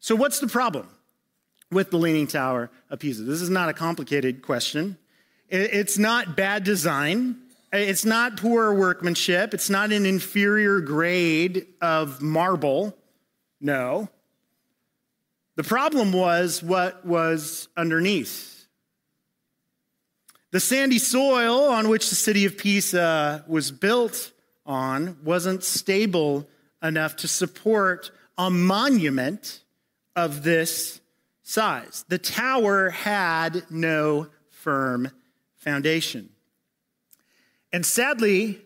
So, 0.00 0.16
what's 0.16 0.40
the 0.40 0.46
problem 0.46 0.88
with 1.70 1.90
the 1.90 1.98
Leaning 1.98 2.26
Tower 2.26 2.70
of 2.88 3.00
Pisa? 3.00 3.22
This 3.22 3.42
is 3.42 3.50
not 3.50 3.68
a 3.68 3.74
complicated 3.74 4.40
question. 4.40 4.96
It's 5.50 5.98
not 5.98 6.36
bad 6.36 6.64
design. 6.64 7.36
It's 7.72 8.06
not 8.06 8.38
poor 8.38 8.72
workmanship. 8.72 9.52
It's 9.52 9.68
not 9.68 9.92
an 9.92 10.06
inferior 10.06 10.80
grade 10.80 11.66
of 11.82 12.22
marble. 12.22 12.96
No. 13.60 14.08
The 15.58 15.64
problem 15.64 16.12
was 16.12 16.62
what 16.62 17.04
was 17.04 17.66
underneath. 17.76 18.68
The 20.52 20.60
sandy 20.60 21.00
soil 21.00 21.64
on 21.64 21.88
which 21.88 22.10
the 22.10 22.14
city 22.14 22.44
of 22.44 22.56
Pisa 22.56 23.44
was 23.48 23.72
built 23.72 24.30
on 24.64 25.18
wasn't 25.24 25.64
stable 25.64 26.48
enough 26.80 27.16
to 27.16 27.26
support 27.26 28.12
a 28.38 28.48
monument 28.50 29.64
of 30.14 30.44
this 30.44 31.00
size. 31.42 32.04
The 32.06 32.18
tower 32.18 32.90
had 32.90 33.64
no 33.68 34.28
firm 34.50 35.10
foundation. 35.56 36.28
And 37.72 37.84
sadly, 37.84 38.60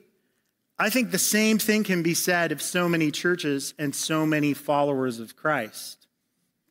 I 0.78 0.90
think 0.90 1.10
the 1.10 1.18
same 1.18 1.58
thing 1.58 1.84
can 1.84 2.02
be 2.02 2.12
said 2.12 2.52
of 2.52 2.60
so 2.60 2.86
many 2.86 3.10
churches 3.10 3.72
and 3.78 3.94
so 3.94 4.26
many 4.26 4.52
followers 4.52 5.20
of 5.20 5.36
Christ 5.36 6.01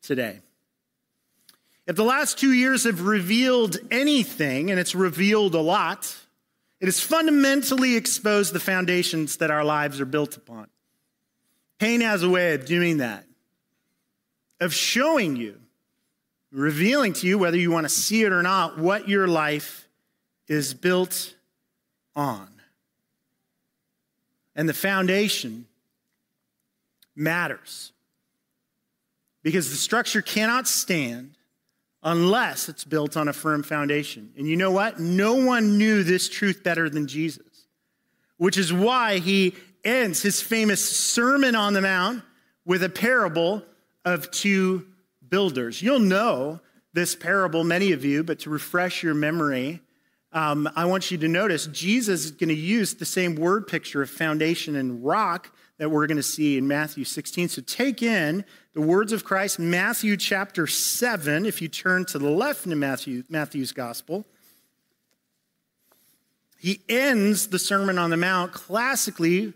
today. 0.02 0.40
If 1.86 1.96
the 1.96 2.04
last 2.04 2.38
two 2.38 2.52
years 2.52 2.84
have 2.84 3.02
revealed 3.02 3.76
anything, 3.90 4.70
and 4.70 4.78
it's 4.78 4.94
revealed 4.94 5.54
a 5.54 5.60
lot, 5.60 6.14
it 6.80 6.86
has 6.86 7.00
fundamentally 7.00 7.96
exposed 7.96 8.52
the 8.52 8.60
foundations 8.60 9.38
that 9.38 9.50
our 9.50 9.64
lives 9.64 10.00
are 10.00 10.06
built 10.06 10.36
upon. 10.36 10.68
Pain 11.78 12.00
has 12.00 12.22
a 12.22 12.30
way 12.30 12.54
of 12.54 12.64
doing 12.66 12.98
that, 12.98 13.24
of 14.60 14.72
showing 14.72 15.34
you, 15.34 15.58
revealing 16.52 17.12
to 17.14 17.26
you, 17.26 17.38
whether 17.38 17.56
you 17.56 17.70
want 17.70 17.84
to 17.84 17.88
see 17.88 18.22
it 18.22 18.32
or 18.32 18.42
not, 18.42 18.78
what 18.78 19.08
your 19.08 19.26
life 19.26 19.88
is 20.46 20.74
built 20.74 21.34
on. 22.14 22.48
And 24.54 24.68
the 24.68 24.74
foundation 24.74 25.66
matters 27.16 27.92
because 29.42 29.70
the 29.70 29.76
structure 29.76 30.22
cannot 30.22 30.68
stand 30.68 31.36
unless 32.02 32.68
it's 32.68 32.84
built 32.84 33.16
on 33.16 33.28
a 33.28 33.32
firm 33.32 33.62
foundation. 33.62 34.32
And 34.36 34.46
you 34.46 34.56
know 34.56 34.70
what? 34.70 34.98
No 34.98 35.34
one 35.34 35.78
knew 35.78 36.02
this 36.02 36.28
truth 36.28 36.62
better 36.64 36.90
than 36.90 37.06
Jesus, 37.06 37.66
which 38.36 38.58
is 38.58 38.72
why 38.72 39.18
he 39.18 39.54
ends 39.84 40.22
his 40.22 40.40
famous 40.40 40.84
Sermon 40.84 41.54
on 41.54 41.74
the 41.74 41.82
Mount 41.82 42.22
with 42.64 42.82
a 42.82 42.88
parable 42.88 43.62
of 44.04 44.30
two 44.30 44.86
builders. 45.28 45.80
You'll 45.82 46.00
know 46.00 46.60
this 46.92 47.14
parable, 47.14 47.64
many 47.64 47.92
of 47.92 48.04
you, 48.04 48.22
but 48.22 48.40
to 48.40 48.50
refresh 48.50 49.02
your 49.02 49.14
memory, 49.14 49.80
um, 50.32 50.68
I 50.76 50.86
want 50.86 51.10
you 51.10 51.18
to 51.18 51.28
notice 51.28 51.66
Jesus 51.66 52.26
is 52.26 52.30
going 52.30 52.48
to 52.48 52.54
use 52.54 52.94
the 52.94 53.04
same 53.04 53.34
word 53.34 53.66
picture 53.66 54.02
of 54.02 54.10
foundation 54.10 54.76
and 54.76 55.04
rock 55.04 55.54
that 55.78 55.90
we're 55.90 56.06
going 56.06 56.16
to 56.16 56.22
see 56.22 56.56
in 56.56 56.66
Matthew 56.66 57.04
16. 57.04 57.48
So 57.48 57.62
take 57.62 58.02
in 58.02 58.44
the 58.74 58.80
words 58.80 59.12
of 59.12 59.24
Christ, 59.24 59.58
Matthew 59.58 60.16
chapter 60.16 60.66
7, 60.66 61.44
if 61.44 61.60
you 61.60 61.68
turn 61.68 62.04
to 62.06 62.18
the 62.18 62.30
left 62.30 62.66
in 62.66 62.78
Matthew, 62.78 63.24
Matthew's 63.28 63.72
gospel. 63.72 64.24
He 66.58 66.80
ends 66.88 67.48
the 67.48 67.58
Sermon 67.58 67.98
on 67.98 68.10
the 68.10 68.16
Mount 68.16 68.52
classically 68.52 69.52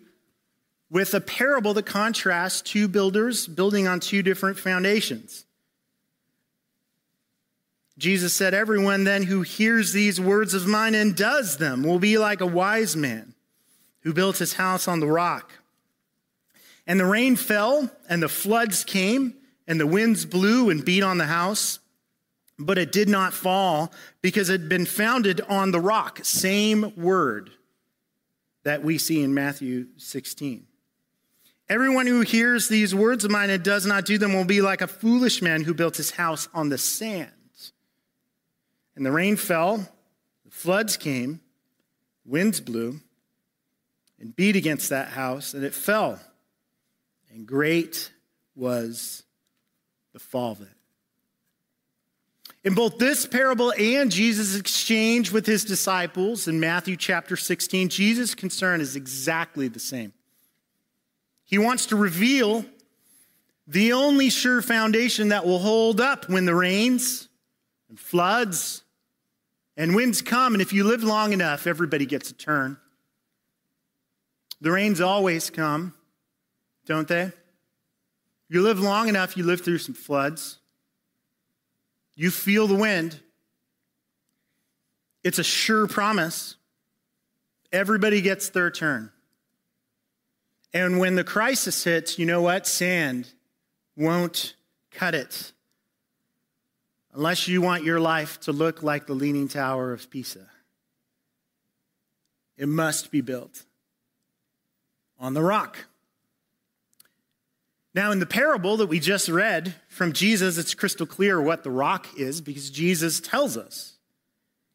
with 0.91 1.15
a 1.15 1.21
parable 1.21 1.73
that 1.75 1.87
contrasts 1.87 2.61
two 2.61 2.89
builders 2.89 3.47
building 3.47 3.89
on 3.89 4.01
two 4.01 4.23
different 4.23 4.59
foundations. 4.59 5.47
Jesus 7.99 8.35
said, 8.35 8.53
Everyone 8.53 9.05
then 9.05 9.23
who 9.23 9.43
hears 9.43 9.93
these 9.93 10.21
words 10.21 10.53
of 10.53 10.67
mine 10.67 10.95
and 10.95 11.17
does 11.17 11.57
them 11.57 11.83
will 11.83 11.99
be 11.99 12.19
like 12.19 12.41
a 12.43 12.47
wise 12.47 12.95
man 12.95 13.35
who 14.01 14.13
built 14.13 14.39
his 14.39 14.55
house 14.55 14.87
on 14.87 15.01
the 15.01 15.07
rock. 15.07 15.53
And 16.87 17.01
the 17.01 17.07
rain 17.07 17.37
fell, 17.37 17.91
and 18.09 18.23
the 18.23 18.29
floods 18.29 18.85
came, 18.85 19.35
and 19.67 19.81
the 19.81 19.87
winds 19.87 20.25
blew 20.25 20.71
and 20.71 20.85
beat 20.85 21.03
on 21.03 21.19
the 21.19 21.27
house, 21.27 21.81
but 22.59 22.79
it 22.79 22.93
did 22.93 23.09
not 23.09 23.35
fall 23.35 23.93
because 24.23 24.49
it 24.49 24.61
had 24.61 24.69
been 24.69 24.87
founded 24.87 25.41
on 25.43 25.73
the 25.73 25.81
rock. 25.81 26.21
Same 26.23 26.93
word 26.97 27.51
that 28.63 28.83
we 28.83 28.99
see 28.99 29.23
in 29.23 29.35
Matthew 29.35 29.87
16. 29.97 30.67
Everyone 31.69 32.07
who 32.07 32.21
hears 32.21 32.69
these 32.69 32.95
words 32.95 33.25
of 33.25 33.31
mine 33.31 33.51
and 33.51 33.63
does 33.63 33.87
not 33.87 34.05
do 34.05 34.19
them 34.19 34.33
will 34.33 34.45
be 34.45 34.61
like 34.61 34.81
a 34.81 34.87
foolish 34.87 35.43
man 35.43 35.65
who 35.65 35.75
built 35.75 35.97
his 35.97 36.13
house 36.13 36.49
on 36.55 36.69
the 36.69 36.79
sand. 36.79 37.31
And 38.95 39.05
the 39.05 39.13
rain 39.13 39.37
fell, 39.37 39.79
the 40.45 40.51
floods 40.51 40.97
came, 40.97 41.41
winds 42.25 42.61
blew, 42.61 43.01
and 44.19 44.35
beat 44.35 44.57
against 44.57 44.91
that 44.91 45.09
house, 45.09 45.53
and 45.53 45.65
it 45.65 45.75
fell. 45.75 46.21
And 47.37 47.47
great 47.47 48.11
was 48.55 49.23
the 50.15 50.19
fall 50.19 50.53
of 50.53 50.63
it. 50.63 50.69
In 52.65 52.73
both 52.73 52.97
this 52.97 53.27
parable 53.27 53.75
and 53.79 54.11
Jesus' 54.11 54.59
exchange 54.59 55.31
with 55.31 55.45
his 55.45 55.63
disciples 55.63 56.49
in 56.49 56.59
Matthew 56.59 56.97
chapter 56.97 57.37
16, 57.37 57.91
Jesus' 57.91 58.35
concern 58.35 58.81
is 58.81 58.97
exactly 58.97 59.69
the 59.69 59.79
same. 59.79 60.15
He 61.45 61.59
wants 61.59 61.85
to 61.87 61.97
reveal 61.97 62.65
the 63.67 63.93
only 63.93 64.31
sure 64.31 64.63
foundation 64.63 65.29
that 65.29 65.45
will 65.45 65.59
hold 65.59 66.01
up 66.01 66.31
when 66.31 66.47
the 66.47 66.55
rains 66.55 67.29
and 67.91 68.01
floods 68.01 68.83
and 69.77 69.95
winds 69.95 70.23
come, 70.23 70.55
and 70.55 70.63
if 70.63 70.73
you 70.73 70.85
live 70.85 71.05
long 71.05 71.35
enough, 71.35 71.67
everybody 71.67 72.07
gets 72.07 72.31
a 72.31 72.35
turn. 72.35 72.79
The 74.63 74.73
rains 74.73 75.03
always 75.03 75.51
come, 75.51 75.93
don't 76.87 77.09
they? 77.09 77.33
You 78.49 78.63
live 78.63 78.81
long 78.81 79.09
enough, 79.09 79.37
you 79.37 79.45
live 79.45 79.61
through 79.61 79.79
some 79.79 79.95
floods. 79.95 80.59
You 82.15 82.31
feel 82.31 82.67
the 82.67 82.77
wind. 82.77 83.21
It's 85.23 85.39
a 85.39 85.45
sure 85.45 85.87
promise. 85.87 86.55
Everybody 87.73 88.21
gets 88.21 88.49
their 88.51 88.71
turn. 88.71 89.11
And 90.73 90.99
when 90.99 91.17
the 91.17 91.25
crisis 91.25 91.83
hits, 91.85 92.19
you 92.19 92.27
know 92.27 92.43
what? 92.43 92.67
Sand 92.67 93.29
won't 93.97 94.55
cut 94.91 95.15
it 95.15 95.53
unless 97.13 97.49
you 97.49 97.61
want 97.63 97.83
your 97.83 97.99
life 97.99 98.39
to 98.41 98.53
look 98.53 98.83
like 98.83 99.07
the 99.07 99.15
Leaning 99.15 99.49
Tower 99.49 99.93
of 99.93 100.09
Pisa. 100.11 100.47
It 102.57 102.69
must 102.69 103.11
be 103.11 103.21
built 103.21 103.65
on 105.19 105.35
the 105.35 105.43
rock. 105.43 105.87
Now, 107.97 108.13
in 108.13 108.19
the 108.19 108.27
parable 108.27 108.77
that 108.77 108.89
we 108.89 109.01
just 109.01 109.27
read 109.27 109.75
from 109.89 110.13
Jesus, 110.13 110.59
it's 110.59 110.75
crystal 110.75 111.07
clear 111.07 111.41
what 111.41 111.65
the 111.65 111.71
rock 111.71 112.07
is 112.19 112.43
because 112.43 112.69
Jesus 112.69 113.21
tells 113.21 113.57
us. 113.57 113.95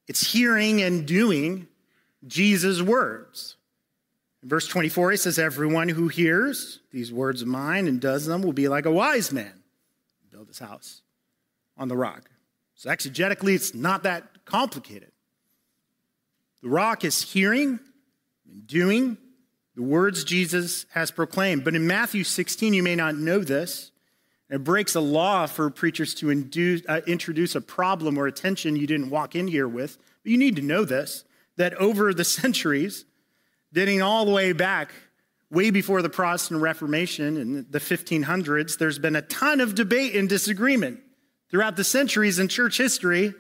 It's 0.08 0.32
hearing 0.32 0.82
and 0.82 1.06
doing 1.06 1.68
Jesus' 2.26 2.82
words. 2.82 3.58
In 4.42 4.50
verse 4.50 4.68
24, 4.68 5.12
he 5.12 5.18
says, 5.18 5.38
Everyone 5.38 5.88
who 5.88 6.08
hears 6.08 6.80
these 6.92 7.14
words 7.14 7.44
of 7.44 7.48
mine 7.48 7.88
and 7.88 8.02
does 8.02 8.26
them 8.26 8.42
will 8.42 8.54
be 8.54 8.68
like 8.68 8.88
a 8.88 8.92
wise 8.92 9.32
man, 9.32 9.54
build 10.32 10.48
his 10.48 10.58
house 10.58 11.04
on 11.78 11.90
the 11.90 11.96
rock. 11.96 12.28
So, 12.74 12.90
exegetically, 12.90 13.54
it's 13.54 13.76
not 13.76 14.02
that 14.02 14.46
complicated. 14.46 15.12
The 16.64 16.70
rock 16.70 17.06
is 17.06 17.22
hearing 17.22 17.80
and 18.52 18.66
doing 18.66 19.20
the 19.76 19.84
words 19.84 20.24
Jesus 20.24 20.86
has 20.92 21.12
proclaimed. 21.12 21.64
But 21.64 21.76
in 21.76 21.88
Matthew 21.88 22.24
16, 22.24 22.74
you 22.74 22.84
may 22.84 22.96
not 22.96 23.16
know 23.16 23.40
this. 23.40 23.92
It 24.50 24.64
breaks 24.64 24.96
a 24.96 25.02
law 25.02 25.46
for 25.46 25.70
preachers 25.70 26.14
to 26.16 26.30
induce, 26.30 26.82
uh, 26.88 27.02
introduce 27.08 27.56
a 27.56 27.62
problem 27.62 28.18
or 28.18 28.28
a 28.28 28.32
tension 28.32 28.76
you 28.76 28.86
didn't 28.86 29.10
walk 29.10 29.36
in 29.36 29.48
here 29.48 29.68
with. 29.68 29.98
But 30.24 30.32
you 30.32 30.38
need 30.38 30.58
to 30.58 30.62
know 30.62 30.84
this 30.84 31.24
that 31.58 31.74
over 31.76 32.14
the 32.14 32.24
centuries, 32.42 33.06
dating 33.72 34.02
all 34.02 34.26
the 34.26 34.32
way 34.32 34.52
back, 34.52 34.94
way 35.50 35.70
before 35.70 36.02
the 36.02 36.10
Protestant 36.10 36.62
Reformation 36.62 37.38
in 37.38 37.66
the 37.70 37.80
1500s, 37.80 38.78
there's 38.78 39.00
been 39.00 39.16
a 39.16 39.22
ton 39.22 39.62
of 39.62 39.76
debate 39.76 40.16
and 40.16 40.28
disagreement 40.28 41.00
throughout 41.50 41.76
the 41.76 41.84
centuries 41.84 42.40
in 42.40 42.48
church 42.48 42.78
history 42.78 43.34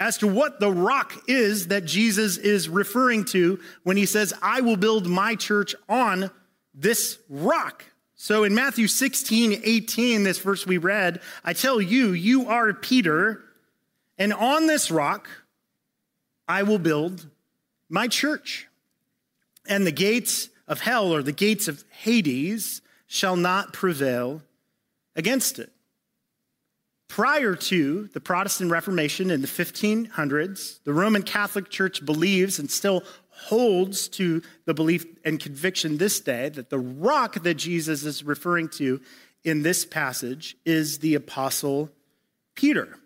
as 0.00 0.18
to 0.18 0.28
what 0.28 0.60
the 0.60 0.70
rock 0.70 1.24
is 1.26 1.68
that 1.68 1.84
Jesus 1.84 2.36
is 2.36 2.68
referring 2.68 3.24
to 3.26 3.58
when 3.82 3.96
he 3.96 4.06
says, 4.06 4.32
I 4.40 4.60
will 4.60 4.76
build 4.76 5.06
my 5.06 5.34
church 5.34 5.74
on 5.88 6.30
this 6.74 7.18
rock. 7.28 7.84
So 8.14 8.44
in 8.44 8.54
Matthew 8.54 8.86
16, 8.86 9.60
18, 9.62 10.24
this 10.24 10.38
verse 10.38 10.66
we 10.66 10.78
read, 10.78 11.20
I 11.44 11.52
tell 11.52 11.80
you, 11.80 12.12
you 12.12 12.48
are 12.48 12.72
Peter, 12.72 13.44
and 14.16 14.32
on 14.32 14.66
this 14.66 14.90
rock 14.90 15.28
I 16.46 16.62
will 16.62 16.78
build 16.78 17.26
my 17.88 18.08
church. 18.08 18.66
And 19.68 19.86
the 19.86 19.92
gates 19.92 20.48
of 20.66 20.80
hell 20.80 21.12
or 21.12 21.22
the 21.22 21.32
gates 21.32 21.68
of 21.68 21.84
Hades 21.90 22.82
shall 23.06 23.36
not 23.36 23.72
prevail 23.72 24.42
against 25.16 25.58
it. 25.58 25.72
Prior 27.08 27.54
to 27.54 28.08
the 28.12 28.20
Protestant 28.20 28.70
Reformation 28.70 29.30
in 29.30 29.40
the 29.40 29.48
1500s, 29.48 30.82
the 30.84 30.92
Roman 30.92 31.22
Catholic 31.22 31.70
Church 31.70 32.04
believes 32.04 32.58
and 32.58 32.70
still 32.70 33.02
holds 33.30 34.08
to 34.08 34.42
the 34.66 34.74
belief 34.74 35.06
and 35.24 35.40
conviction 35.40 35.96
this 35.96 36.20
day 36.20 36.48
that 36.50 36.70
the 36.70 36.78
rock 36.78 37.42
that 37.42 37.54
Jesus 37.54 38.04
is 38.04 38.22
referring 38.22 38.68
to 38.70 39.00
in 39.42 39.62
this 39.62 39.86
passage 39.86 40.56
is 40.66 40.98
the 40.98 41.14
Apostle 41.14 41.90
Peter. 42.54 42.98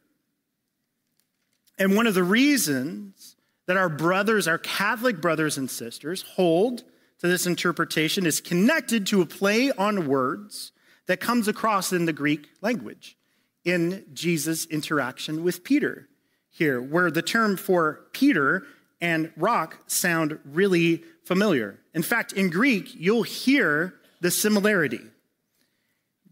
And 1.78 1.94
one 1.94 2.06
of 2.06 2.14
the 2.14 2.24
reasons 2.24 3.36
that 3.66 3.76
our 3.76 3.88
brothers, 3.88 4.48
our 4.48 4.58
Catholic 4.58 5.20
brothers 5.20 5.58
and 5.58 5.70
sisters, 5.70 6.22
hold 6.22 6.82
to 7.20 7.28
this 7.28 7.46
interpretation 7.46 8.26
is 8.26 8.40
connected 8.40 9.06
to 9.06 9.22
a 9.22 9.26
play 9.26 9.70
on 9.72 10.08
words 10.08 10.72
that 11.06 11.20
comes 11.20 11.46
across 11.46 11.92
in 11.92 12.06
the 12.06 12.12
Greek 12.12 12.48
language 12.60 13.16
in 13.64 14.04
Jesus' 14.12 14.66
interaction 14.66 15.42
with 15.44 15.64
Peter 15.64 16.08
here, 16.50 16.80
where 16.80 17.10
the 17.10 17.22
term 17.22 17.56
for 17.56 18.06
Peter 18.12 18.64
and 19.00 19.32
rock 19.36 19.78
sound 19.86 20.38
really 20.44 21.02
familiar. 21.24 21.78
In 21.94 22.02
fact, 22.02 22.32
in 22.32 22.50
Greek, 22.50 22.94
you'll 22.94 23.22
hear 23.22 23.94
the 24.20 24.30
similarity. 24.30 25.00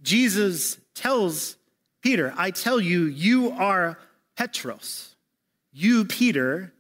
Jesus 0.03 0.79
tells 0.95 1.57
Peter, 2.03 2.33
I 2.37 2.51
tell 2.51 2.81
you, 2.81 3.05
you 3.05 3.51
are 3.51 3.99
Petros. 4.37 5.15
You, 5.73 6.05
Peter, 6.05 6.73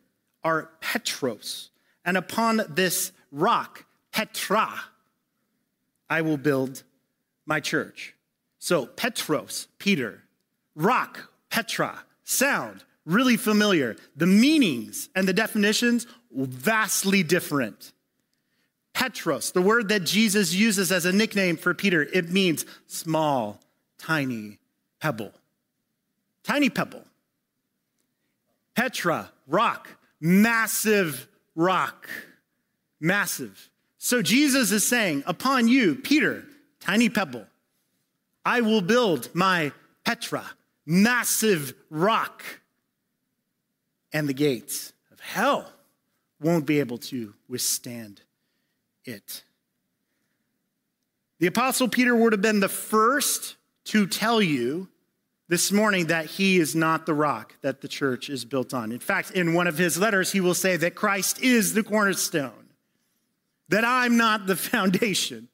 are 0.42 0.70
Petros. 0.80 1.70
And 2.04 2.16
upon 2.16 2.62
this 2.68 3.12
rock, 3.30 3.84
Petra, 4.12 4.72
I 6.08 6.22
will 6.22 6.38
build 6.38 6.82
my 7.46 7.60
church. 7.60 8.14
So, 8.58 8.86
Petros, 8.86 9.68
Peter, 9.78 10.22
rock, 10.74 11.30
Petra, 11.50 12.04
sound, 12.24 12.84
really 13.04 13.36
familiar. 13.36 13.96
The 14.16 14.26
meanings 14.26 15.08
and 15.14 15.26
the 15.26 15.32
definitions, 15.32 16.06
vastly 16.32 17.22
different. 17.22 17.92
Petros, 18.92 19.52
the 19.52 19.62
word 19.62 19.88
that 19.88 20.04
Jesus 20.04 20.52
uses 20.52 20.92
as 20.92 21.06
a 21.06 21.12
nickname 21.12 21.56
for 21.56 21.74
Peter, 21.74 22.02
it 22.02 22.30
means 22.30 22.66
small, 22.86 23.60
tiny 23.98 24.58
pebble. 25.00 25.32
Tiny 26.42 26.70
pebble. 26.70 27.04
Petra, 28.74 29.30
rock, 29.46 29.88
massive 30.20 31.28
rock. 31.54 32.08
Massive. 33.00 33.70
So 33.98 34.22
Jesus 34.22 34.72
is 34.72 34.86
saying, 34.86 35.22
Upon 35.26 35.68
you, 35.68 35.94
Peter, 35.94 36.44
tiny 36.80 37.08
pebble, 37.08 37.46
I 38.44 38.60
will 38.60 38.80
build 38.80 39.28
my 39.34 39.72
Petra, 40.04 40.44
massive 40.90 41.72
rock, 41.88 42.42
and 44.12 44.28
the 44.28 44.34
gates 44.34 44.92
of 45.12 45.20
hell 45.20 45.72
won't 46.40 46.66
be 46.66 46.80
able 46.80 46.98
to 46.98 47.32
withstand 47.48 48.20
it. 49.04 49.44
The 51.38 51.46
Apostle 51.46 51.88
Peter 51.88 52.14
would 52.14 52.32
have 52.32 52.42
been 52.42 52.58
the 52.58 52.68
first 52.68 53.54
to 53.84 54.08
tell 54.08 54.42
you 54.42 54.88
this 55.48 55.70
morning 55.70 56.06
that 56.06 56.26
he 56.26 56.58
is 56.58 56.74
not 56.74 57.06
the 57.06 57.14
rock 57.14 57.54
that 57.62 57.80
the 57.82 57.88
church 57.88 58.28
is 58.28 58.44
built 58.44 58.74
on. 58.74 58.90
In 58.90 58.98
fact, 58.98 59.30
in 59.30 59.54
one 59.54 59.68
of 59.68 59.78
his 59.78 59.96
letters, 59.96 60.32
he 60.32 60.40
will 60.40 60.54
say 60.54 60.76
that 60.76 60.96
Christ 60.96 61.40
is 61.40 61.72
the 61.72 61.84
cornerstone, 61.84 62.68
that 63.68 63.84
I'm 63.84 64.16
not 64.16 64.48
the 64.48 64.56
foundation, 64.56 65.48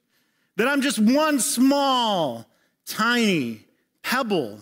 that 0.57 0.67
I'm 0.67 0.81
just 0.81 0.99
one 0.99 1.41
small, 1.41 2.47
tiny 2.87 3.67
pebble 4.03 4.61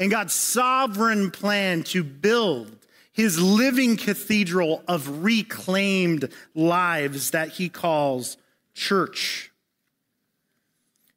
in 0.00 0.08
God's 0.08 0.32
sovereign 0.32 1.30
plan 1.30 1.84
to 1.84 2.02
build 2.02 2.74
his 3.12 3.40
living 3.40 3.98
cathedral 3.98 4.82
of 4.88 5.22
reclaimed 5.22 6.32
lives 6.54 7.32
that 7.32 7.50
he 7.50 7.68
calls 7.68 8.38
church. 8.74 9.52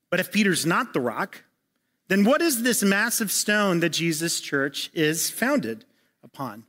But 0.09 0.19
if 0.19 0.31
Peter's 0.31 0.65
not 0.65 0.93
the 0.93 0.99
rock, 0.99 1.43
then 2.09 2.25
what 2.25 2.41
is 2.41 2.61
this 2.61 2.83
massive 2.83 3.31
stone 3.31 3.79
that 3.79 3.89
Jesus' 3.89 4.41
church 4.41 4.91
is 4.93 5.29
founded 5.29 5.85
upon? 6.21 6.65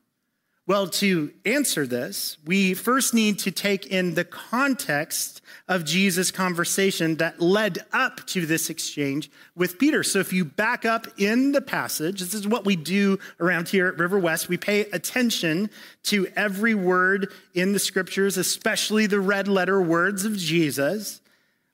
Well, 0.67 0.87
to 0.87 1.31
answer 1.45 1.87
this, 1.87 2.39
we 2.47 2.73
first 2.73 3.13
need 3.13 3.39
to 3.41 3.51
take 3.51 3.89
in 3.89 4.15
the 4.15 4.25
context 4.25 5.43
of 5.69 5.85
Jesus' 5.85 6.31
conversation 6.31 7.17
that 7.17 7.39
led 7.39 7.81
up 7.93 8.27
to 8.29 8.47
this 8.47 8.71
exchange 8.71 9.31
with 9.55 9.79
Peter. 9.79 10.03
So 10.03 10.21
if 10.21 10.33
you 10.33 10.43
back 10.47 10.87
up 10.87 11.07
in 11.19 11.53
the 11.53 11.61
passage, 11.61 12.21
this 12.21 12.33
is 12.33 12.49
what 12.49 12.65
we 12.65 12.77
do 12.77 13.19
around 13.41 13.69
here 13.69 13.89
at 13.89 13.99
River 13.99 14.19
West. 14.19 14.49
We 14.49 14.57
pay 14.57 14.81
attention 14.87 15.69
to 16.05 16.29
every 16.35 16.75
word 16.75 17.31
in 17.53 17.75
the 17.75 17.79
scriptures, 17.79 18.39
especially 18.39 19.07
the 19.07 19.21
red 19.21 19.49
letter 19.49 19.83
words 19.83 20.25
of 20.25 20.35
Jesus. 20.35 21.21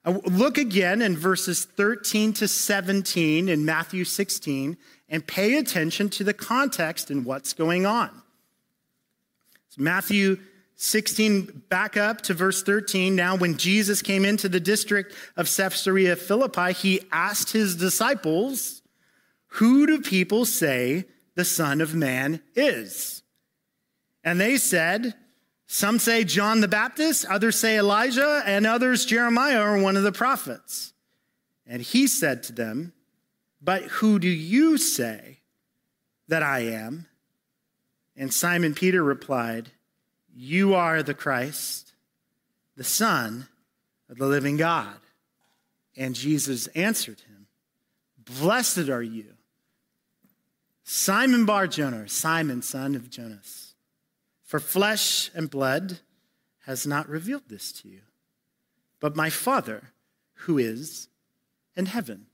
Uh, 0.04 0.18
look 0.24 0.58
again 0.58 1.00
in 1.00 1.16
verses 1.16 1.64
13 1.64 2.32
to 2.32 2.48
17 2.48 3.48
in 3.48 3.64
Matthew 3.64 4.04
16 4.04 4.76
and 5.08 5.24
pay 5.24 5.58
attention 5.58 6.08
to 6.08 6.24
the 6.24 6.34
context 6.34 7.08
and 7.08 7.24
what's 7.24 7.52
going 7.52 7.86
on. 7.86 8.19
Matthew 9.80 10.38
16, 10.76 11.64
back 11.68 11.96
up 11.96 12.22
to 12.22 12.34
verse 12.34 12.62
13. 12.62 13.14
Now, 13.14 13.36
when 13.36 13.58
Jesus 13.58 14.00
came 14.02 14.24
into 14.24 14.48
the 14.48 14.60
district 14.60 15.14
of 15.36 15.54
Caesarea 15.54 16.16
Philippi, 16.16 16.72
he 16.72 17.02
asked 17.12 17.52
his 17.52 17.76
disciples, 17.76 18.80
Who 19.48 19.86
do 19.86 20.00
people 20.00 20.44
say 20.44 21.06
the 21.34 21.44
Son 21.44 21.80
of 21.80 21.94
Man 21.94 22.40
is? 22.54 23.22
And 24.24 24.40
they 24.40 24.56
said, 24.56 25.14
Some 25.66 25.98
say 25.98 26.24
John 26.24 26.60
the 26.60 26.68
Baptist, 26.68 27.26
others 27.26 27.58
say 27.58 27.78
Elijah, 27.78 28.42
and 28.46 28.66
others 28.66 29.04
Jeremiah 29.04 29.62
or 29.62 29.82
one 29.82 29.96
of 29.96 30.02
the 30.02 30.12
prophets. 30.12 30.94
And 31.66 31.82
he 31.82 32.06
said 32.06 32.42
to 32.44 32.52
them, 32.52 32.92
But 33.60 33.82
who 33.84 34.18
do 34.18 34.28
you 34.28 34.78
say 34.78 35.40
that 36.28 36.42
I 36.42 36.60
am? 36.60 37.06
And 38.20 38.34
Simon 38.34 38.74
Peter 38.74 39.02
replied, 39.02 39.70
You 40.36 40.74
are 40.74 41.02
the 41.02 41.14
Christ, 41.14 41.94
the 42.76 42.84
Son 42.84 43.48
of 44.10 44.18
the 44.18 44.26
living 44.26 44.58
God. 44.58 44.94
And 45.96 46.14
Jesus 46.14 46.66
answered 46.68 47.20
him, 47.20 47.46
Blessed 48.22 48.90
are 48.90 49.02
you, 49.02 49.24
Simon 50.84 51.46
Bar 51.46 51.66
Jonah, 51.66 52.10
Simon, 52.10 52.60
son 52.60 52.94
of 52.94 53.08
Jonas. 53.08 53.74
For 54.44 54.60
flesh 54.60 55.30
and 55.34 55.48
blood 55.48 56.00
has 56.66 56.86
not 56.86 57.08
revealed 57.08 57.48
this 57.48 57.72
to 57.72 57.88
you, 57.88 58.02
but 59.00 59.16
my 59.16 59.30
Father 59.30 59.92
who 60.34 60.58
is 60.58 61.08
in 61.74 61.86
heaven. 61.86 62.26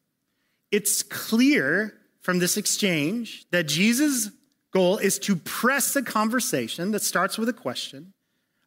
It's 0.73 1.05
clear 1.05 1.95
from 2.23 2.41
this 2.41 2.57
exchange 2.57 3.47
that 3.53 3.69
Jesus 3.69 4.31
goal 4.77 4.99
is 4.99 5.19
to 5.19 5.35
press 5.37 5.95
the 5.95 6.03
conversation 6.03 6.91
that 6.91 7.01
starts 7.01 7.39
with 7.39 7.49
a 7.49 7.53
question 7.55 8.13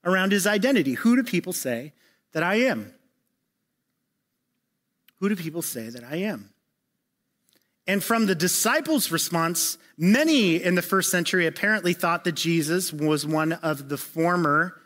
around 0.04 0.32
his 0.32 0.48
identity. 0.48 0.94
Who 0.94 1.16
do 1.16 1.24
people 1.24 1.54
say 1.54 1.94
that 2.32 2.42
I 2.42 2.56
am? 2.56 2.92
Who 5.20 5.30
do 5.30 5.36
people 5.36 5.62
say 5.62 5.90
that 5.90 6.04
I 6.04 6.16
am? 6.16 6.50
And 7.86 8.04
from 8.04 8.26
the 8.26 8.34
disciples' 8.34 9.12
response, 9.12 9.78
many 10.00 10.56
in 10.56 10.74
the 10.74 10.82
first 10.82 11.12
century 11.12 11.46
apparently 11.46 11.94
thought 11.94 12.24
that 12.24 12.32
Jesus 12.32 12.92
was 12.92 13.24
one 13.28 13.54
of 13.54 13.90
the 13.90 13.98
former 13.98 14.82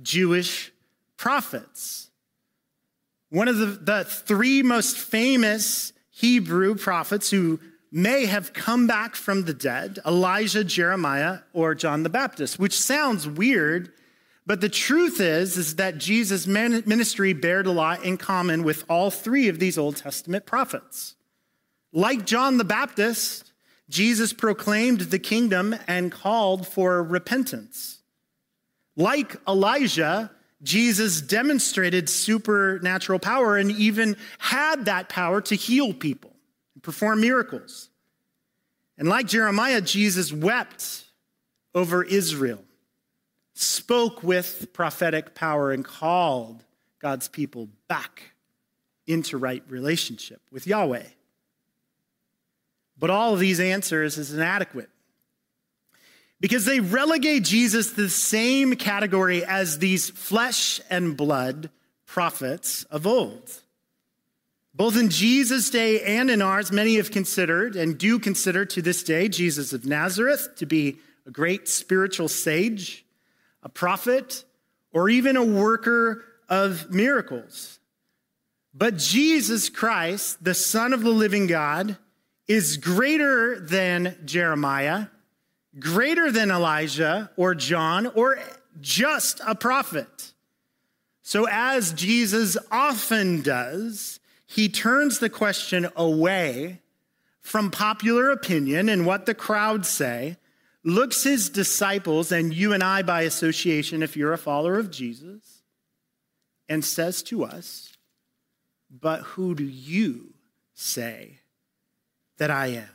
Jewish 0.00 0.72
prophets. 1.18 2.08
One 3.28 3.48
of 3.48 3.58
the, 3.58 3.66
the 3.66 4.04
three 4.04 4.62
most 4.62 4.96
famous 4.96 5.92
Hebrew 6.10 6.76
prophets 6.76 7.30
who 7.30 7.60
may 7.92 8.24
have 8.24 8.54
come 8.54 8.86
back 8.86 9.14
from 9.14 9.44
the 9.44 9.52
dead 9.52 9.98
Elijah, 10.06 10.64
Jeremiah, 10.64 11.40
or 11.52 11.74
John 11.74 12.02
the 12.02 12.08
Baptist, 12.08 12.58
which 12.58 12.78
sounds 12.78 13.28
weird. 13.28 13.92
But 14.46 14.60
the 14.60 14.68
truth 14.68 15.20
is, 15.20 15.56
is 15.56 15.76
that 15.76 15.98
Jesus' 15.98 16.46
ministry 16.46 17.32
bared 17.32 17.66
a 17.66 17.70
lot 17.70 18.02
in 18.02 18.16
common 18.16 18.64
with 18.64 18.84
all 18.88 19.10
three 19.10 19.48
of 19.48 19.60
these 19.60 19.78
Old 19.78 19.96
Testament 19.96 20.46
prophets. 20.46 21.14
Like 21.92 22.26
John 22.26 22.56
the 22.56 22.64
Baptist, 22.64 23.52
Jesus 23.88 24.32
proclaimed 24.32 25.00
the 25.02 25.18
kingdom 25.18 25.76
and 25.86 26.10
called 26.10 26.66
for 26.66 27.02
repentance. 27.02 27.98
Like 28.96 29.36
Elijah, 29.46 30.30
Jesus 30.62 31.20
demonstrated 31.20 32.08
supernatural 32.08 33.18
power 33.18 33.56
and 33.56 33.70
even 33.70 34.16
had 34.38 34.86
that 34.86 35.08
power 35.08 35.40
to 35.42 35.54
heal 35.54 35.92
people 35.92 36.31
perform 36.80 37.20
miracles. 37.20 37.90
And 38.96 39.08
like 39.08 39.26
Jeremiah, 39.26 39.80
Jesus 39.80 40.32
wept 40.32 41.04
over 41.74 42.02
Israel, 42.02 42.62
spoke 43.54 44.22
with 44.22 44.72
prophetic 44.72 45.34
power, 45.34 45.72
and 45.72 45.84
called 45.84 46.64
God's 47.00 47.28
people 47.28 47.68
back 47.88 48.32
into 49.06 49.36
right 49.36 49.62
relationship 49.68 50.40
with 50.50 50.66
Yahweh. 50.66 51.06
But 52.98 53.10
all 53.10 53.34
of 53.34 53.40
these 53.40 53.58
answers 53.58 54.18
is 54.18 54.32
inadequate 54.32 54.88
because 56.40 56.64
they 56.64 56.80
relegate 56.80 57.44
Jesus 57.44 57.90
to 57.90 58.02
the 58.02 58.08
same 58.08 58.74
category 58.74 59.44
as 59.44 59.78
these 59.78 60.10
flesh 60.10 60.80
and 60.90 61.16
blood 61.16 61.70
prophets 62.06 62.84
of 62.84 63.06
old. 63.06 63.61
Both 64.74 64.96
in 64.96 65.10
Jesus' 65.10 65.68
day 65.68 66.00
and 66.02 66.30
in 66.30 66.40
ours, 66.40 66.72
many 66.72 66.96
have 66.96 67.10
considered 67.10 67.76
and 67.76 67.98
do 67.98 68.18
consider 68.18 68.64
to 68.66 68.80
this 68.80 69.02
day 69.02 69.28
Jesus 69.28 69.72
of 69.72 69.84
Nazareth 69.84 70.48
to 70.56 70.66
be 70.66 70.96
a 71.26 71.30
great 71.30 71.68
spiritual 71.68 72.28
sage, 72.28 73.04
a 73.62 73.68
prophet, 73.68 74.44
or 74.92 75.08
even 75.08 75.36
a 75.36 75.44
worker 75.44 76.24
of 76.48 76.90
miracles. 76.90 77.78
But 78.74 78.96
Jesus 78.96 79.68
Christ, 79.68 80.42
the 80.42 80.54
Son 80.54 80.92
of 80.92 81.02
the 81.02 81.10
living 81.10 81.46
God, 81.46 81.98
is 82.48 82.78
greater 82.78 83.60
than 83.60 84.16
Jeremiah, 84.24 85.06
greater 85.78 86.30
than 86.32 86.50
Elijah 86.50 87.30
or 87.36 87.54
John, 87.54 88.06
or 88.06 88.38
just 88.80 89.40
a 89.46 89.54
prophet. 89.54 90.32
So, 91.22 91.46
as 91.48 91.92
Jesus 91.92 92.56
often 92.70 93.42
does, 93.42 94.18
he 94.52 94.68
turns 94.68 95.18
the 95.18 95.30
question 95.30 95.88
away 95.96 96.80
from 97.40 97.70
popular 97.70 98.30
opinion 98.30 98.90
and 98.90 99.06
what 99.06 99.24
the 99.24 99.34
crowd 99.34 99.86
say, 99.86 100.36
looks 100.84 101.22
his 101.22 101.48
disciples 101.48 102.30
and 102.30 102.52
you 102.52 102.74
and 102.74 102.82
I 102.82 103.00
by 103.00 103.22
association, 103.22 104.02
if 104.02 104.14
you're 104.14 104.34
a 104.34 104.38
follower 104.38 104.78
of 104.78 104.90
Jesus, 104.90 105.62
and 106.68 106.84
says 106.84 107.22
to 107.24 107.44
us, 107.44 107.96
But 108.90 109.20
who 109.20 109.54
do 109.54 109.64
you 109.64 110.34
say 110.74 111.38
that 112.36 112.50
I 112.50 112.66
am? 112.66 112.90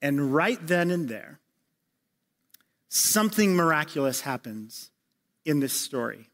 And 0.00 0.32
right 0.34 0.66
then 0.66 0.90
and 0.90 1.10
there, 1.10 1.40
something 2.88 3.54
miraculous 3.54 4.22
happens 4.22 4.90
in 5.44 5.60
this 5.60 5.74
story. 5.74 6.30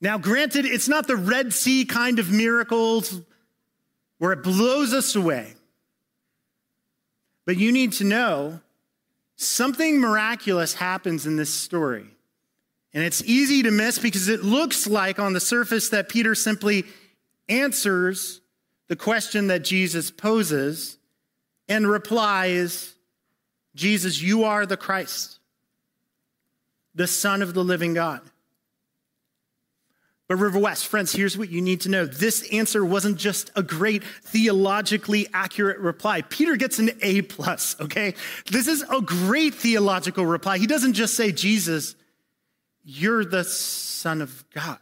Now, 0.00 0.18
granted, 0.18 0.64
it's 0.64 0.88
not 0.88 1.06
the 1.06 1.16
Red 1.16 1.52
Sea 1.52 1.84
kind 1.84 2.18
of 2.18 2.30
miracles 2.30 3.20
where 4.18 4.32
it 4.32 4.42
blows 4.42 4.92
us 4.92 5.16
away. 5.16 5.54
But 7.44 7.56
you 7.56 7.72
need 7.72 7.92
to 7.94 8.04
know 8.04 8.60
something 9.36 10.00
miraculous 10.00 10.74
happens 10.74 11.26
in 11.26 11.36
this 11.36 11.52
story. 11.52 12.06
And 12.92 13.04
it's 13.04 13.22
easy 13.24 13.62
to 13.62 13.70
miss 13.70 13.98
because 13.98 14.28
it 14.28 14.42
looks 14.42 14.86
like 14.86 15.18
on 15.18 15.32
the 15.32 15.40
surface 15.40 15.88
that 15.90 16.08
Peter 16.08 16.34
simply 16.34 16.84
answers 17.48 18.40
the 18.88 18.96
question 18.96 19.48
that 19.48 19.64
Jesus 19.64 20.10
poses 20.10 20.98
and 21.68 21.86
replies, 21.88 22.94
Jesus, 23.74 24.20
you 24.20 24.44
are 24.44 24.66
the 24.66 24.76
Christ, 24.76 25.38
the 26.94 27.06
Son 27.06 27.42
of 27.42 27.54
the 27.54 27.62
living 27.62 27.94
God. 27.94 28.22
But 30.28 30.36
River 30.36 30.58
West, 30.58 30.86
friends, 30.86 31.12
here's 31.12 31.38
what 31.38 31.48
you 31.48 31.62
need 31.62 31.80
to 31.80 31.88
know. 31.88 32.04
This 32.04 32.46
answer 32.52 32.84
wasn't 32.84 33.16
just 33.16 33.50
a 33.56 33.62
great 33.62 34.04
theologically 34.04 35.26
accurate 35.32 35.78
reply. 35.78 36.20
Peter 36.20 36.56
gets 36.56 36.78
an 36.78 36.90
A 37.00 37.22
plus, 37.22 37.80
okay? 37.80 38.14
This 38.50 38.68
is 38.68 38.84
a 38.90 39.00
great 39.00 39.54
theological 39.54 40.26
reply. 40.26 40.58
He 40.58 40.66
doesn't 40.66 40.92
just 40.92 41.14
say, 41.14 41.32
Jesus, 41.32 41.96
you're 42.84 43.24
the 43.24 43.44
Son 43.44 44.20
of 44.20 44.44
God. 44.54 44.78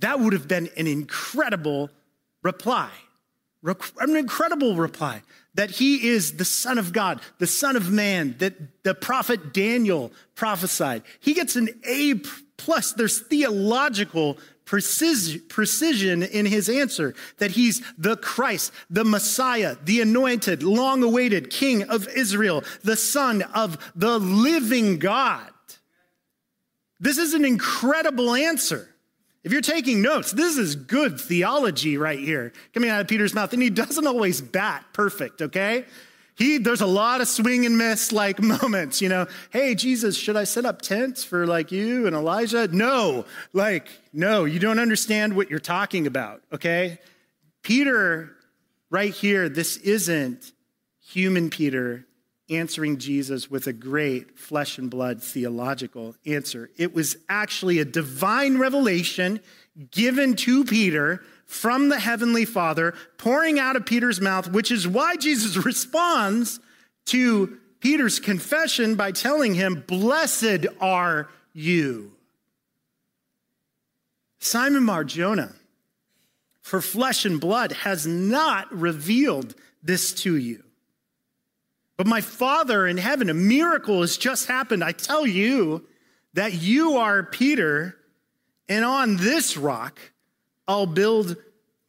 That 0.00 0.20
would 0.20 0.34
have 0.34 0.46
been 0.46 0.68
an 0.76 0.86
incredible 0.86 1.88
reply. 2.42 2.90
An 3.98 4.14
incredible 4.14 4.76
reply 4.76 5.22
that 5.54 5.70
he 5.70 6.08
is 6.08 6.36
the 6.36 6.44
Son 6.44 6.76
of 6.76 6.92
God, 6.92 7.20
the 7.38 7.46
Son 7.46 7.76
of 7.76 7.90
Man, 7.90 8.34
that 8.40 8.82
the 8.82 8.94
prophet 8.94 9.54
Daniel 9.54 10.12
prophesied. 10.34 11.02
He 11.20 11.32
gets 11.32 11.56
an 11.56 11.70
A 11.86 12.20
plus. 12.56 12.92
There's 12.92 13.20
theological 13.20 14.38
precision 14.64 16.22
in 16.22 16.46
his 16.46 16.68
answer 16.68 17.14
that 17.38 17.50
he's 17.50 17.82
the 17.98 18.16
Christ, 18.16 18.72
the 18.88 19.04
Messiah, 19.04 19.76
the 19.84 20.00
anointed, 20.00 20.62
long 20.62 21.02
awaited 21.02 21.50
King 21.50 21.82
of 21.84 22.08
Israel, 22.08 22.64
the 22.82 22.96
Son 22.96 23.42
of 23.54 23.92
the 23.94 24.18
living 24.18 24.98
God. 24.98 25.50
This 26.98 27.18
is 27.18 27.34
an 27.34 27.44
incredible 27.44 28.34
answer. 28.34 28.88
If 29.42 29.52
you're 29.52 29.60
taking 29.60 30.00
notes, 30.00 30.32
this 30.32 30.56
is 30.56 30.74
good 30.74 31.20
theology 31.20 31.98
right 31.98 32.18
here 32.18 32.54
coming 32.72 32.88
out 32.88 33.02
of 33.02 33.08
Peter's 33.08 33.34
mouth. 33.34 33.52
And 33.52 33.60
he 33.60 33.68
doesn't 33.68 34.06
always 34.06 34.40
bat 34.40 34.86
perfect, 34.94 35.42
okay? 35.42 35.84
He, 36.36 36.58
there's 36.58 36.80
a 36.80 36.86
lot 36.86 37.20
of 37.20 37.28
swing 37.28 37.64
and 37.64 37.78
miss 37.78 38.10
like 38.12 38.42
moments, 38.62 39.00
you 39.00 39.08
know. 39.08 39.26
Hey, 39.50 39.74
Jesus, 39.74 40.16
should 40.16 40.36
I 40.36 40.44
set 40.44 40.64
up 40.64 40.82
tents 40.82 41.22
for 41.22 41.46
like 41.46 41.70
you 41.70 42.06
and 42.06 42.16
Elijah? 42.16 42.68
No, 42.68 43.24
like, 43.52 43.88
no, 44.12 44.44
you 44.44 44.58
don't 44.58 44.78
understand 44.78 45.34
what 45.34 45.50
you're 45.50 45.60
talking 45.60 46.06
about, 46.06 46.42
okay? 46.52 46.98
Peter, 47.62 48.36
right 48.90 49.12
here, 49.12 49.48
this 49.48 49.76
isn't 49.78 50.52
human 51.00 51.50
Peter 51.50 52.04
answering 52.50 52.98
Jesus 52.98 53.50
with 53.50 53.66
a 53.66 53.72
great 53.72 54.38
flesh 54.38 54.76
and 54.78 54.90
blood 54.90 55.22
theological 55.22 56.14
answer. 56.26 56.70
It 56.76 56.94
was 56.94 57.16
actually 57.28 57.78
a 57.78 57.84
divine 57.84 58.58
revelation 58.58 59.40
given 59.90 60.36
to 60.36 60.64
Peter 60.64 61.22
from 61.46 61.88
the 61.88 61.98
heavenly 61.98 62.44
Father, 62.44 62.94
pouring 63.18 63.58
out 63.58 63.76
of 63.76 63.86
Peter's 63.86 64.20
mouth, 64.20 64.50
which 64.50 64.70
is 64.70 64.88
why 64.88 65.16
Jesus 65.16 65.56
responds 65.64 66.60
to 67.06 67.58
Peter's 67.80 68.18
confession 68.18 68.94
by 68.94 69.12
telling 69.12 69.54
him, 69.54 69.84
Blessed 69.86 70.66
are 70.80 71.28
you. 71.52 72.12
Simon 74.38 74.84
Barjona, 74.84 75.54
for 76.60 76.80
flesh 76.80 77.24
and 77.24 77.40
blood 77.40 77.72
has 77.72 78.06
not 78.06 78.72
revealed 78.72 79.54
this 79.82 80.12
to 80.14 80.36
you 80.36 80.64
but 81.96 82.06
my 82.06 82.20
Father 82.20 82.86
in 82.86 82.96
heaven, 82.96 83.30
a 83.30 83.34
miracle 83.34 84.00
has 84.00 84.16
just 84.16 84.48
happened. 84.48 84.82
I 84.82 84.92
tell 84.92 85.26
you 85.26 85.86
that 86.34 86.54
you 86.54 86.96
are 86.96 87.22
Peter, 87.22 87.96
and 88.68 88.84
on 88.84 89.16
this 89.16 89.56
rock 89.56 89.98
I'll 90.66 90.86
build 90.86 91.36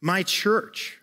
my 0.00 0.22
church. 0.22 1.00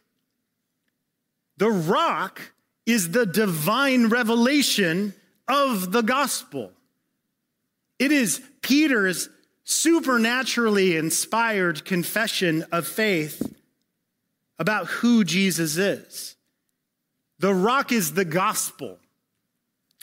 The 1.58 1.70
rock 1.70 2.54
is 2.86 3.12
the 3.12 3.26
divine 3.26 4.08
revelation 4.08 5.14
of 5.48 5.92
the 5.92 6.02
gospel. 6.02 6.72
It 8.00 8.12
is 8.12 8.42
Peter's 8.62 9.30
supernaturally 9.64 10.98
inspired 10.98 11.86
confession 11.86 12.66
of 12.72 12.88
faith 12.88 13.56
about 14.60 14.88
who 14.88 15.24
Jesus 15.24 15.78
is. 15.78 16.36
The 17.40 17.54
rock 17.54 17.92
is 17.92 18.14
the 18.14 18.26
gospel, 18.26 19.00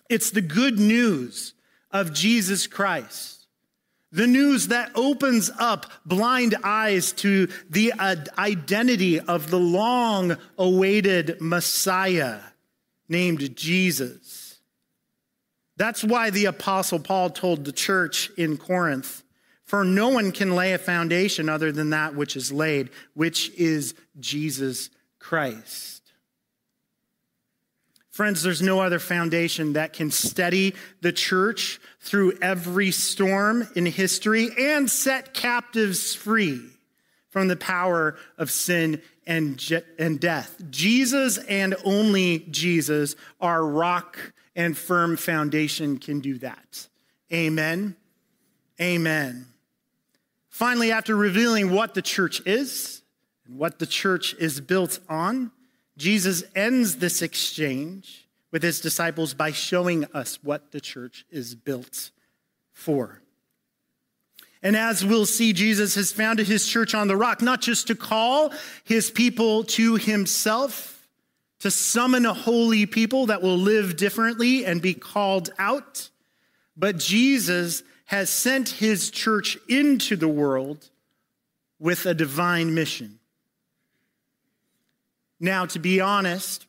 it's 0.09 0.31
the 0.31 0.43
good 0.43 0.79
news 0.79 1.55
of 1.91 2.13
Jesus 2.13 2.67
Christ. 2.67 3.40
The 4.13 4.27
news 4.27 4.69
that 4.69 4.91
opens 4.97 5.51
up 5.59 5.87
blind 6.05 6.57
eyes 6.65 7.13
to 7.13 7.49
the 7.69 7.93
uh, 7.97 8.17
identity 8.37 9.21
of 9.21 9.51
the 9.51 9.59
long 9.59 10.37
awaited 10.59 11.41
Messiah 11.41 12.41
named 13.09 13.55
Jesus. 13.57 14.59
That's 15.77 16.03
why 16.03 16.31
the 16.31 16.47
Apostle 16.47 16.99
Paul 16.99 17.31
told 17.31 17.65
the 17.65 17.73
church 17.73 18.31
in 18.37 18.57
Corinth 18.57 19.23
For 19.65 19.85
no 19.85 20.09
one 20.09 20.33
can 20.33 20.57
lay 20.57 20.73
a 20.73 20.79
foundation 20.79 21.49
other 21.49 21.71
than 21.71 21.91
that 21.91 22.17
which 22.17 22.37
is 22.37 22.51
laid, 22.51 22.91
which 23.15 23.51
is 23.57 23.95
Jesus 24.19 24.91
Christ. 25.21 26.00
Friends, 28.21 28.43
there's 28.43 28.61
no 28.61 28.81
other 28.81 28.99
foundation 28.99 29.73
that 29.73 29.95
can 29.95 30.11
steady 30.11 30.75
the 31.01 31.11
church 31.11 31.81
through 32.01 32.35
every 32.43 32.91
storm 32.91 33.67
in 33.75 33.87
history 33.87 34.51
and 34.59 34.91
set 34.91 35.33
captives 35.33 36.15
free 36.15 36.61
from 37.31 37.49
the 37.49 37.57
power 37.57 38.19
of 38.37 38.51
sin 38.51 39.01
and, 39.27 39.57
je- 39.57 39.81
and 39.99 40.21
death. 40.21 40.55
Jesus 40.69 41.39
and 41.39 41.75
only 41.83 42.41
Jesus, 42.51 43.17
our 43.41 43.65
rock 43.65 44.19
and 44.55 44.77
firm 44.77 45.17
foundation, 45.17 45.97
can 45.97 46.21
do 46.21 46.37
that. 46.41 46.89
Amen. 47.33 47.97
Amen. 48.79 49.47
Finally, 50.51 50.93
after 50.93 51.17
revealing 51.17 51.71
what 51.73 51.95
the 51.95 52.03
church 52.03 52.43
is 52.45 53.01
and 53.47 53.57
what 53.57 53.79
the 53.79 53.87
church 53.87 54.35
is 54.35 54.61
built 54.61 55.01
on, 55.09 55.53
Jesus 56.01 56.43
ends 56.55 56.97
this 56.97 57.21
exchange 57.21 58.27
with 58.51 58.63
his 58.63 58.81
disciples 58.81 59.35
by 59.35 59.53
showing 59.53 60.07
us 60.15 60.43
what 60.43 60.73
the 60.73 60.81
church 60.81 61.27
is 61.31 61.55
built 61.55 62.11
for. 62.73 63.21
And 64.63 64.77
as 64.77 65.05
we'll 65.05 65.27
see, 65.27 65.53
Jesus 65.53 65.95
has 65.97 66.11
founded 66.11 66.47
his 66.47 66.67
church 66.67 66.95
on 66.95 67.07
the 67.07 67.17
rock, 67.17 67.43
not 67.43 67.61
just 67.61 67.87
to 67.89 67.95
call 67.95 68.51
his 68.83 69.11
people 69.11 69.65
to 69.65 69.97
himself, 69.97 71.07
to 71.61 71.71
summon 71.71 72.25
a 72.25 72.33
holy 72.33 72.87
people 72.87 73.27
that 73.27 73.43
will 73.43 73.59
live 73.59 73.99
differently 73.99 74.65
and 74.65 74.81
be 74.81 74.95
called 74.95 75.51
out, 75.59 76.09
but 76.79 76.97
Jesus 76.97 77.83
has 78.07 78.31
sent 78.31 78.71
his 78.71 79.11
church 79.11 79.59
into 79.69 80.17
the 80.17 80.29
world 80.29 80.89
with 81.79 82.07
a 82.07 82.15
divine 82.15 82.75
mission. 82.75 83.20
Now, 85.41 85.65
to 85.67 85.79
be 85.79 86.01
honest, 86.01 86.67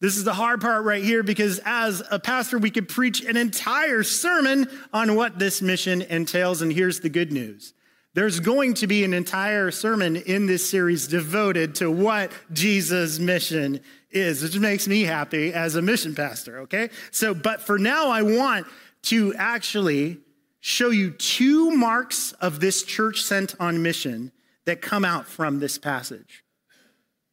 this 0.00 0.16
is 0.16 0.24
the 0.24 0.34
hard 0.34 0.60
part 0.60 0.84
right 0.84 1.04
here 1.04 1.22
because 1.22 1.60
as 1.64 2.02
a 2.10 2.18
pastor, 2.18 2.58
we 2.58 2.70
could 2.70 2.88
preach 2.88 3.22
an 3.22 3.36
entire 3.36 4.02
sermon 4.02 4.68
on 4.92 5.14
what 5.14 5.38
this 5.38 5.62
mission 5.62 6.02
entails. 6.02 6.62
And 6.62 6.72
here's 6.72 7.00
the 7.00 7.08
good 7.08 7.32
news 7.32 7.74
there's 8.14 8.38
going 8.38 8.74
to 8.74 8.86
be 8.86 9.02
an 9.02 9.12
entire 9.12 9.72
sermon 9.72 10.16
in 10.16 10.46
this 10.46 10.68
series 10.68 11.08
devoted 11.08 11.74
to 11.76 11.90
what 11.90 12.30
Jesus' 12.52 13.18
mission 13.18 13.80
is, 14.10 14.42
which 14.42 14.56
makes 14.58 14.86
me 14.86 15.02
happy 15.02 15.52
as 15.52 15.74
a 15.74 15.82
mission 15.82 16.14
pastor, 16.14 16.60
okay? 16.60 16.90
So, 17.10 17.34
but 17.34 17.60
for 17.60 17.76
now, 17.76 18.10
I 18.10 18.22
want 18.22 18.68
to 19.04 19.34
actually 19.34 20.18
show 20.60 20.90
you 20.90 21.10
two 21.10 21.72
marks 21.72 22.32
of 22.32 22.60
this 22.60 22.84
church 22.84 23.22
sent 23.22 23.56
on 23.58 23.82
mission 23.82 24.30
that 24.64 24.80
come 24.80 25.04
out 25.04 25.26
from 25.26 25.58
this 25.58 25.76
passage. 25.76 26.43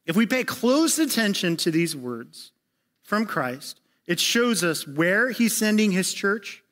If 0.06 0.16
we 0.16 0.26
pay 0.26 0.44
close 0.44 0.98
attention 0.98 1.56
to 1.58 1.70
these 1.70 1.94
words 1.94 2.52
from 3.02 3.26
Christ, 3.26 3.80
it 4.06 4.18
shows 4.18 4.64
us 4.64 4.86
where 4.86 5.30
he's 5.30 5.56
sending 5.56 5.92
his 5.92 6.12
church 6.12 6.62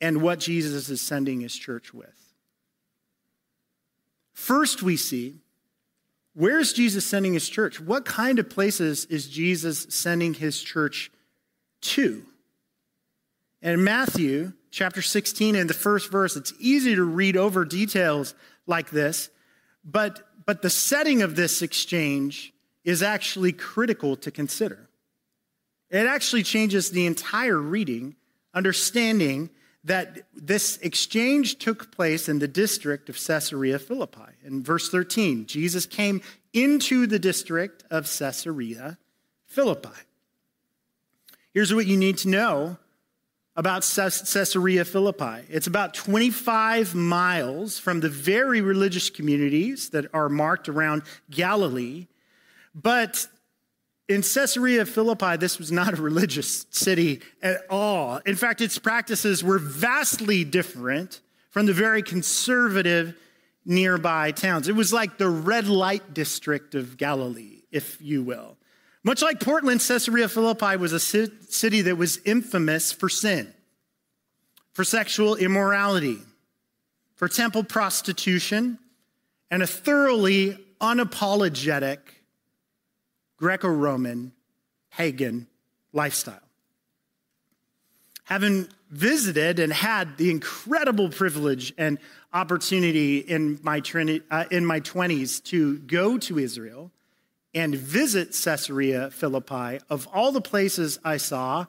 and 0.00 0.20
what 0.20 0.40
Jesus 0.40 0.90
is 0.90 1.00
sending 1.00 1.40
his 1.40 1.56
church 1.56 1.94
with. 1.94 2.34
First, 4.34 4.82
we 4.82 4.96
see 4.96 5.36
where 6.34 6.58
is 6.58 6.72
Jesus 6.72 7.06
sending 7.06 7.32
his 7.32 7.48
church? 7.48 7.80
What 7.80 8.04
kind 8.04 8.40
of 8.40 8.50
places 8.50 9.04
is 9.04 9.28
Jesus 9.28 9.86
sending 9.88 10.34
his 10.34 10.60
church 10.60 11.12
to? 11.82 12.26
And 13.62 13.74
in 13.74 13.84
Matthew 13.84 14.52
chapter 14.70 15.00
16, 15.00 15.54
in 15.54 15.68
the 15.68 15.74
first 15.74 16.10
verse, 16.10 16.36
it's 16.36 16.52
easy 16.58 16.96
to 16.96 17.04
read 17.04 17.36
over 17.36 17.64
details 17.64 18.34
like 18.66 18.90
this, 18.90 19.30
but 19.84 20.26
but 20.46 20.62
the 20.62 20.70
setting 20.70 21.22
of 21.22 21.36
this 21.36 21.62
exchange 21.62 22.52
is 22.84 23.02
actually 23.02 23.52
critical 23.52 24.16
to 24.16 24.30
consider. 24.30 24.88
It 25.90 26.06
actually 26.06 26.42
changes 26.42 26.90
the 26.90 27.06
entire 27.06 27.58
reading, 27.58 28.16
understanding 28.52 29.50
that 29.84 30.22
this 30.34 30.78
exchange 30.78 31.58
took 31.58 31.92
place 31.92 32.28
in 32.28 32.38
the 32.38 32.48
district 32.48 33.08
of 33.08 33.16
Caesarea 33.16 33.78
Philippi. 33.78 34.32
In 34.42 34.62
verse 34.62 34.88
13, 34.88 35.46
Jesus 35.46 35.86
came 35.86 36.22
into 36.52 37.06
the 37.06 37.18
district 37.18 37.84
of 37.90 38.04
Caesarea 38.18 38.98
Philippi. 39.46 39.90
Here's 41.52 41.74
what 41.74 41.86
you 41.86 41.96
need 41.96 42.18
to 42.18 42.28
know 42.28 42.78
about 43.56 43.82
Caesarea 43.82 44.84
Philippi. 44.84 45.44
It's 45.48 45.66
about 45.66 45.94
25 45.94 46.94
miles 46.94 47.78
from 47.78 48.00
the 48.00 48.08
very 48.08 48.60
religious 48.60 49.10
communities 49.10 49.90
that 49.90 50.06
are 50.12 50.28
marked 50.28 50.68
around 50.68 51.02
Galilee. 51.30 52.06
But 52.74 53.26
in 54.08 54.22
Caesarea 54.22 54.84
Philippi, 54.84 55.36
this 55.36 55.58
was 55.58 55.70
not 55.70 55.96
a 55.96 56.02
religious 56.02 56.66
city 56.70 57.22
at 57.42 57.58
all. 57.70 58.20
In 58.26 58.34
fact, 58.34 58.60
its 58.60 58.78
practices 58.78 59.44
were 59.44 59.58
vastly 59.58 60.44
different 60.44 61.20
from 61.50 61.66
the 61.66 61.72
very 61.72 62.02
conservative 62.02 63.14
nearby 63.64 64.32
towns. 64.32 64.68
It 64.68 64.74
was 64.74 64.92
like 64.92 65.16
the 65.16 65.28
red 65.28 65.68
light 65.68 66.12
district 66.12 66.74
of 66.74 66.96
Galilee, 66.96 67.62
if 67.70 68.02
you 68.02 68.22
will. 68.22 68.53
Much 69.06 69.20
like 69.20 69.38
Portland, 69.38 69.82
Caesarea 69.86 70.28
Philippi 70.28 70.76
was 70.76 70.94
a 70.94 70.98
city 70.98 71.82
that 71.82 71.96
was 71.96 72.18
infamous 72.24 72.90
for 72.90 73.10
sin, 73.10 73.52
for 74.72 74.82
sexual 74.82 75.36
immorality, 75.36 76.18
for 77.14 77.28
temple 77.28 77.62
prostitution, 77.62 78.78
and 79.50 79.62
a 79.62 79.66
thoroughly 79.66 80.58
unapologetic 80.80 81.98
Greco 83.36 83.68
Roman 83.68 84.32
pagan 84.90 85.48
lifestyle. 85.92 86.40
Having 88.24 88.68
visited 88.90 89.58
and 89.58 89.70
had 89.70 90.16
the 90.16 90.30
incredible 90.30 91.10
privilege 91.10 91.74
and 91.76 91.98
opportunity 92.32 93.18
in 93.18 93.60
my, 93.62 93.82
uh, 94.30 94.44
in 94.50 94.64
my 94.64 94.80
20s 94.80 95.44
to 95.44 95.76
go 95.80 96.16
to 96.16 96.38
Israel 96.38 96.90
and 97.54 97.74
visit 97.74 98.36
Caesarea 98.44 99.10
Philippi, 99.10 99.80
of 99.88 100.08
all 100.12 100.32
the 100.32 100.40
places 100.40 100.98
I 101.04 101.18
saw, 101.18 101.66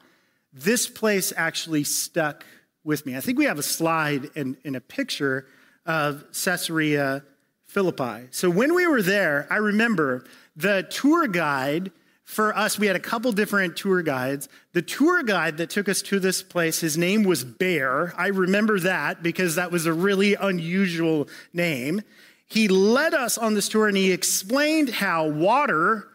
this 0.51 0.87
place 0.87 1.33
actually 1.35 1.83
stuck 1.83 2.45
with 2.83 3.05
me. 3.05 3.15
I 3.15 3.19
think 3.19 3.37
we 3.37 3.45
have 3.45 3.59
a 3.59 3.63
slide 3.63 4.29
and, 4.35 4.57
and 4.63 4.75
a 4.75 4.81
picture 4.81 5.47
of 5.85 6.23
Caesarea 6.31 7.23
Philippi. 7.65 8.27
So 8.31 8.49
when 8.49 8.73
we 8.73 8.87
were 8.87 9.01
there, 9.01 9.47
I 9.49 9.57
remember 9.57 10.25
the 10.55 10.83
tour 10.89 11.27
guide 11.27 11.91
for 12.25 12.57
us, 12.57 12.79
we 12.79 12.87
had 12.87 12.95
a 12.95 12.99
couple 12.99 13.31
different 13.31 13.77
tour 13.77 14.01
guides. 14.01 14.49
The 14.73 14.81
tour 14.81 15.21
guide 15.21 15.57
that 15.57 15.69
took 15.69 15.87
us 15.87 16.01
to 16.03 16.19
this 16.19 16.41
place, 16.41 16.79
his 16.79 16.97
name 16.97 17.23
was 17.23 17.43
Bear. 17.43 18.13
I 18.17 18.27
remember 18.27 18.79
that 18.79 19.21
because 19.21 19.55
that 19.55 19.71
was 19.71 19.85
a 19.85 19.93
really 19.93 20.33
unusual 20.33 21.29
name. 21.53 22.01
He 22.47 22.67
led 22.67 23.13
us 23.13 23.37
on 23.37 23.53
this 23.53 23.69
tour 23.69 23.87
and 23.87 23.97
he 23.97 24.11
explained 24.11 24.89
how 24.89 25.27
water 25.27 26.07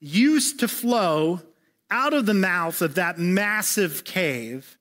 used 0.00 0.60
to 0.60 0.68
flow 0.68 1.40
out 1.90 2.12
of 2.12 2.26
the 2.26 2.34
mouth 2.34 2.82
of 2.82 2.94
that 2.96 3.18
massive 3.18 4.04
cave 4.04 4.76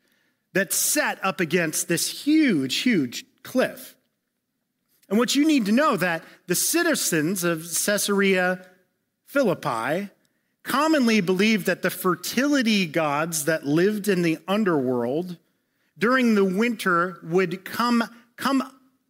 that 0.54 0.74
set 0.74 1.24
up 1.24 1.40
against 1.40 1.88
this 1.88 2.24
huge, 2.26 2.78
huge 2.78 3.26
cliff. 3.44 3.96
And 5.10 5.18
what 5.18 5.36
you 5.36 5.48
need 5.48 5.66
to 5.68 5.72
know 5.72 5.96
that 5.96 6.24
the 6.48 6.56
citizens 6.56 7.44
of 7.44 7.62
Caesarea 7.62 8.66
Philippi 9.26 10.10
commonly 10.64 11.22
believed 11.22 11.66
that 11.66 11.82
the 11.82 11.90
fertility 11.90 12.86
gods 12.86 13.46
that 13.46 13.66
lived 13.66 14.10
in 14.10 14.22
the 14.22 14.38
underworld 14.48 15.38
during 15.98 16.36
the 16.36 16.44
winter 16.44 17.20
would 17.24 17.64
come, 17.64 18.04
come 18.36 18.62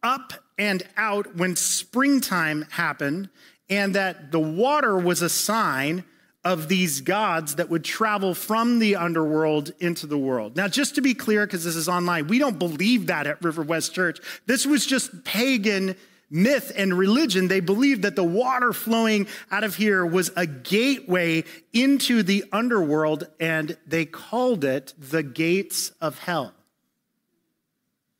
up 0.02 0.32
and 0.58 0.82
out 0.96 1.36
when 1.36 1.56
springtime 1.56 2.66
happened, 2.70 3.30
and 3.70 3.94
that 3.94 4.32
the 4.32 4.40
water 4.40 4.98
was 4.98 5.22
a 5.22 5.28
sign 5.28 6.04
of 6.44 6.68
these 6.68 7.00
gods 7.00 7.56
that 7.56 7.68
would 7.68 7.84
travel 7.84 8.34
from 8.34 8.78
the 8.78 8.96
underworld 8.96 9.72
into 9.80 10.06
the 10.06 10.18
world. 10.18 10.56
Now, 10.56 10.68
just 10.68 10.94
to 10.94 11.00
be 11.00 11.14
clear, 11.14 11.46
because 11.46 11.64
this 11.64 11.76
is 11.76 11.88
online, 11.88 12.26
we 12.26 12.38
don't 12.38 12.58
believe 12.58 13.06
that 13.08 13.26
at 13.26 13.42
River 13.44 13.62
West 13.62 13.94
Church. 13.94 14.18
This 14.46 14.64
was 14.64 14.86
just 14.86 15.24
pagan 15.24 15.96
myth 16.30 16.72
and 16.76 16.94
religion, 16.94 17.48
they 17.48 17.60
believed 17.60 18.02
that 18.02 18.16
the 18.16 18.24
water 18.24 18.72
flowing 18.72 19.26
out 19.50 19.64
of 19.64 19.76
here 19.76 20.04
was 20.04 20.30
a 20.36 20.46
gateway 20.46 21.44
into 21.72 22.22
the 22.22 22.44
underworld, 22.52 23.26
and 23.40 23.76
they 23.86 24.04
called 24.04 24.64
it 24.64 24.94
the 24.98 25.22
gates 25.22 25.90
of 26.00 26.18
hell. 26.18 26.52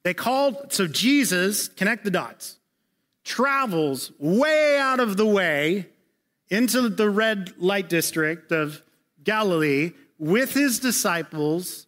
They 0.09 0.15
called, 0.15 0.73
so 0.73 0.87
Jesus, 0.87 1.69
connect 1.69 2.03
the 2.03 2.11
dots, 2.11 2.59
travels 3.25 4.11
way 4.19 4.79
out 4.79 5.01
of 5.01 5.19
the 5.19 5.27
way 5.27 5.91
into 6.49 6.89
the 6.89 7.11
red 7.11 7.53
light 7.59 7.91
district 7.91 8.51
of 8.51 8.83
Galilee 9.23 9.93
with 10.19 10.55
his 10.55 10.79
disciples 10.79 11.87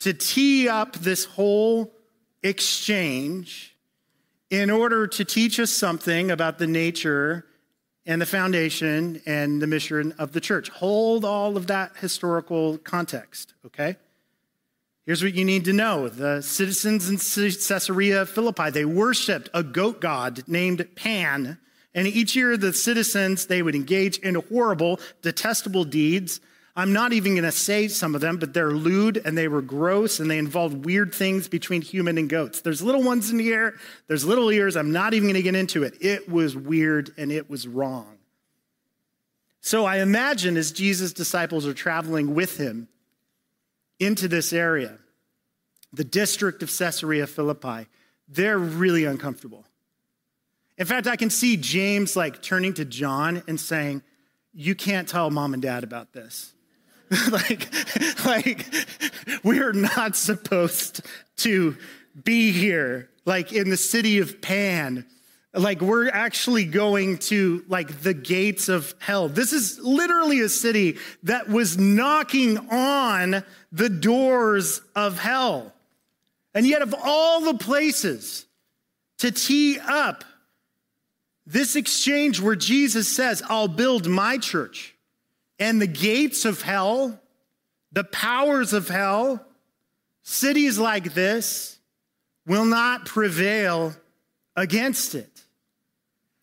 to 0.00 0.12
tee 0.12 0.68
up 0.68 0.96
this 0.96 1.24
whole 1.24 1.90
exchange 2.42 3.74
in 4.50 4.68
order 4.68 5.06
to 5.06 5.24
teach 5.24 5.58
us 5.58 5.70
something 5.70 6.30
about 6.30 6.58
the 6.58 6.66
nature 6.66 7.46
and 8.04 8.20
the 8.20 8.26
foundation 8.26 9.22
and 9.24 9.62
the 9.62 9.66
mission 9.66 10.12
of 10.18 10.32
the 10.32 10.40
church. 10.42 10.68
Hold 10.68 11.24
all 11.24 11.56
of 11.56 11.68
that 11.68 11.96
historical 11.96 12.76
context, 12.76 13.54
okay? 13.64 13.96
Here's 15.06 15.22
what 15.22 15.34
you 15.34 15.44
need 15.44 15.66
to 15.66 15.72
know 15.72 16.08
the 16.08 16.40
citizens 16.40 17.08
in 17.08 17.18
Caesarea 17.18 18.26
Philippi, 18.26 18.70
they 18.70 18.84
worshiped 18.84 19.50
a 19.52 19.62
goat 19.62 20.00
god 20.00 20.44
named 20.46 20.86
Pan. 20.94 21.58
And 21.96 22.08
each 22.08 22.34
year, 22.34 22.56
the 22.56 22.72
citizens, 22.72 23.46
they 23.46 23.62
would 23.62 23.76
engage 23.76 24.18
in 24.18 24.34
horrible, 24.34 24.98
detestable 25.22 25.84
deeds 25.84 26.40
I'm 26.76 26.92
not 26.92 27.12
even 27.12 27.34
going 27.34 27.44
to 27.44 27.52
say 27.52 27.86
some 27.86 28.16
of 28.16 28.20
them, 28.20 28.38
but 28.38 28.52
they're 28.52 28.72
lewd 28.72 29.22
and 29.24 29.38
they 29.38 29.46
were 29.46 29.62
gross 29.62 30.18
and 30.18 30.28
they 30.28 30.38
involved 30.38 30.84
weird 30.84 31.14
things 31.14 31.46
between 31.46 31.82
human 31.82 32.18
and 32.18 32.28
goats. 32.28 32.62
There's 32.62 32.82
little 32.82 33.02
ones 33.02 33.30
in 33.30 33.38
here, 33.38 33.78
there's 34.08 34.24
little 34.24 34.50
ears. 34.50 34.76
I'm 34.76 34.90
not 34.90 35.14
even 35.14 35.28
going 35.28 35.36
to 35.36 35.42
get 35.42 35.54
into 35.54 35.84
it. 35.84 35.96
It 36.00 36.28
was 36.28 36.56
weird 36.56 37.14
and 37.16 37.30
it 37.30 37.48
was 37.48 37.68
wrong. 37.68 38.18
So 39.60 39.84
I 39.84 39.98
imagine 39.98 40.56
as 40.56 40.72
Jesus' 40.72 41.12
disciples 41.12 41.64
are 41.64 41.74
traveling 41.74 42.34
with 42.34 42.58
him 42.58 42.88
into 43.98 44.28
this 44.28 44.52
area, 44.52 44.98
the 45.92 46.04
district 46.04 46.62
of 46.62 46.76
Caesarea 46.76 47.26
Philippi, 47.26 47.86
they're 48.28 48.58
really 48.58 49.04
uncomfortable. 49.04 49.64
In 50.76 50.86
fact, 50.86 51.06
I 51.06 51.16
can 51.16 51.30
see 51.30 51.56
James 51.56 52.16
like 52.16 52.42
turning 52.42 52.74
to 52.74 52.84
John 52.84 53.42
and 53.46 53.60
saying, 53.60 54.02
You 54.52 54.74
can't 54.74 55.08
tell 55.08 55.30
mom 55.30 55.54
and 55.54 55.62
dad 55.62 55.84
about 55.84 56.12
this. 56.12 56.52
like, 57.30 57.68
like 58.24 58.66
we're 59.44 59.72
not 59.72 60.16
supposed 60.16 61.02
to 61.36 61.76
be 62.22 62.50
here, 62.50 63.10
like 63.24 63.52
in 63.52 63.70
the 63.70 63.76
city 63.76 64.18
of 64.18 64.40
Pan. 64.40 65.06
Like 65.54 65.80
we're 65.80 66.08
actually 66.08 66.64
going 66.64 67.18
to 67.18 67.64
like 67.68 68.02
the 68.02 68.14
gates 68.14 68.68
of 68.68 68.94
hell. 68.98 69.28
This 69.28 69.52
is 69.52 69.78
literally 69.78 70.40
a 70.40 70.48
city 70.48 70.98
that 71.22 71.48
was 71.48 71.78
knocking 71.78 72.58
on 72.70 73.44
the 73.70 73.88
doors 73.88 74.80
of 74.96 75.18
hell. 75.18 75.72
And 76.54 76.66
yet, 76.66 76.82
of 76.82 76.94
all 77.02 77.40
the 77.40 77.54
places 77.54 78.46
to 79.18 79.30
tee 79.30 79.78
up 79.78 80.24
this 81.46 81.76
exchange 81.76 82.40
where 82.40 82.56
Jesus 82.56 83.14
says, 83.14 83.42
I'll 83.48 83.68
build 83.68 84.08
my 84.08 84.38
church 84.38 84.94
and 85.58 85.80
the 85.80 85.86
gates 85.86 86.44
of 86.44 86.62
hell, 86.62 87.20
the 87.92 88.04
powers 88.04 88.72
of 88.72 88.88
hell, 88.88 89.44
cities 90.22 90.78
like 90.78 91.14
this 91.14 91.78
will 92.46 92.64
not 92.64 93.06
prevail 93.06 93.94
against 94.56 95.14
it. 95.14 95.43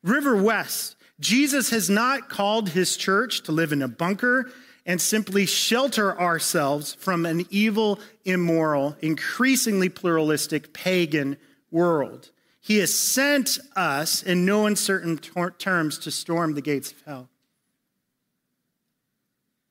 River 0.03 0.35
West, 0.35 0.95
Jesus 1.19 1.69
has 1.69 1.89
not 1.89 2.29
called 2.29 2.69
his 2.69 2.97
church 2.97 3.43
to 3.43 3.51
live 3.51 3.71
in 3.71 3.81
a 3.81 3.87
bunker 3.87 4.51
and 4.85 4.99
simply 4.99 5.45
shelter 5.45 6.19
ourselves 6.19 6.95
from 6.95 7.25
an 7.25 7.45
evil, 7.51 7.99
immoral, 8.25 8.95
increasingly 9.01 9.89
pluralistic 9.89 10.73
pagan 10.73 11.37
world. 11.69 12.31
He 12.59 12.77
has 12.77 12.93
sent 12.93 13.59
us 13.75 14.23
in 14.23 14.45
no 14.45 14.65
uncertain 14.65 15.17
terms 15.17 15.99
to 15.99 16.11
storm 16.11 16.55
the 16.55 16.61
gates 16.61 16.91
of 16.91 17.01
hell. 17.05 17.29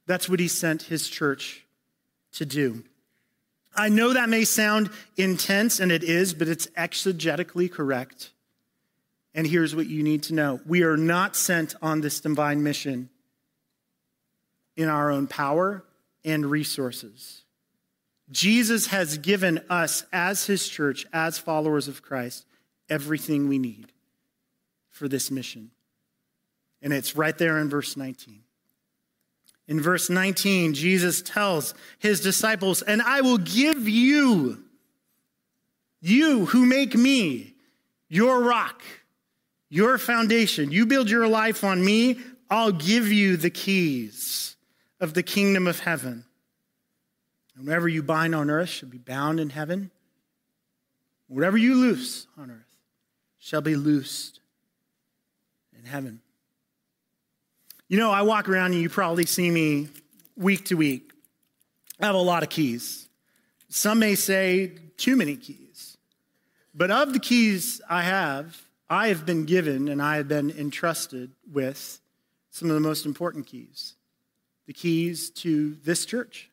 That's 0.06 0.28
what 0.28 0.40
he 0.40 0.48
sent 0.48 0.82
his 0.82 1.08
church 1.08 1.64
to 2.32 2.46
do. 2.46 2.84
I 3.76 3.88
know 3.88 4.12
that 4.12 4.28
may 4.28 4.44
sound 4.44 4.90
intense, 5.16 5.78
and 5.78 5.92
it 5.92 6.02
is, 6.02 6.34
but 6.34 6.48
it's 6.48 6.66
exegetically 6.68 7.70
correct. 7.70 8.30
And 9.34 9.46
here's 9.46 9.76
what 9.76 9.86
you 9.86 10.02
need 10.02 10.24
to 10.24 10.34
know 10.34 10.60
we 10.66 10.82
are 10.82 10.96
not 10.96 11.36
sent 11.36 11.74
on 11.82 12.00
this 12.00 12.20
divine 12.20 12.62
mission 12.62 13.10
in 14.76 14.88
our 14.88 15.10
own 15.10 15.26
power 15.26 15.84
and 16.24 16.46
resources. 16.46 17.42
Jesus 18.30 18.86
has 18.88 19.18
given 19.18 19.60
us, 19.68 20.04
as 20.12 20.46
his 20.46 20.68
church, 20.68 21.04
as 21.12 21.38
followers 21.38 21.88
of 21.88 22.02
Christ, 22.02 22.46
everything 22.88 23.48
we 23.48 23.58
need 23.58 23.92
for 24.88 25.08
this 25.08 25.30
mission. 25.30 25.70
And 26.82 26.92
it's 26.92 27.16
right 27.16 27.36
there 27.36 27.58
in 27.58 27.68
verse 27.68 27.96
19. 27.96 28.42
In 29.66 29.80
verse 29.80 30.10
19, 30.10 30.74
Jesus 30.74 31.22
tells 31.22 31.74
his 31.98 32.20
disciples, 32.20 32.82
And 32.82 33.02
I 33.02 33.20
will 33.20 33.38
give 33.38 33.88
you, 33.88 34.64
you 36.00 36.46
who 36.46 36.66
make 36.66 36.94
me 36.94 37.54
your 38.08 38.42
rock, 38.42 38.82
your 39.70 39.96
foundation. 39.96 40.70
You 40.70 40.84
build 40.84 41.08
your 41.08 41.26
life 41.28 41.64
on 41.64 41.82
me, 41.82 42.18
I'll 42.50 42.72
give 42.72 43.10
you 43.10 43.36
the 43.36 43.50
keys 43.50 44.56
of 44.98 45.14
the 45.14 45.22
kingdom 45.22 45.66
of 45.66 45.78
heaven. 45.78 46.24
And 47.56 47.66
whatever 47.66 47.88
you 47.88 48.02
bind 48.02 48.34
on 48.34 48.50
earth 48.50 48.68
shall 48.68 48.88
be 48.88 48.98
bound 48.98 49.40
in 49.40 49.50
heaven. 49.50 49.90
Whatever 51.28 51.56
you 51.56 51.76
loose 51.76 52.26
on 52.36 52.50
earth 52.50 52.74
shall 53.38 53.60
be 53.60 53.76
loosed 53.76 54.40
in 55.78 55.84
heaven. 55.84 56.20
You 57.88 57.98
know, 57.98 58.10
I 58.10 58.22
walk 58.22 58.48
around 58.48 58.72
and 58.72 58.82
you 58.82 58.88
probably 58.88 59.26
see 59.26 59.50
me 59.50 59.88
week 60.36 60.66
to 60.66 60.74
week. 60.74 61.12
I 62.00 62.06
have 62.06 62.14
a 62.14 62.18
lot 62.18 62.42
of 62.42 62.48
keys. 62.48 63.08
Some 63.68 64.00
may 64.00 64.16
say 64.16 64.72
too 64.96 65.16
many 65.16 65.36
keys. 65.36 65.96
But 66.74 66.90
of 66.90 67.12
the 67.12 67.20
keys 67.20 67.80
I 67.88 68.02
have, 68.02 68.60
I 68.92 69.06
have 69.08 69.24
been 69.24 69.44
given 69.44 69.88
and 69.88 70.02
I 70.02 70.16
have 70.16 70.26
been 70.26 70.50
entrusted 70.50 71.30
with 71.50 72.00
some 72.50 72.68
of 72.68 72.74
the 72.74 72.80
most 72.80 73.06
important 73.06 73.46
keys 73.46 73.94
the 74.66 74.72
keys 74.74 75.30
to 75.30 75.76
this 75.82 76.04
church. 76.04 76.48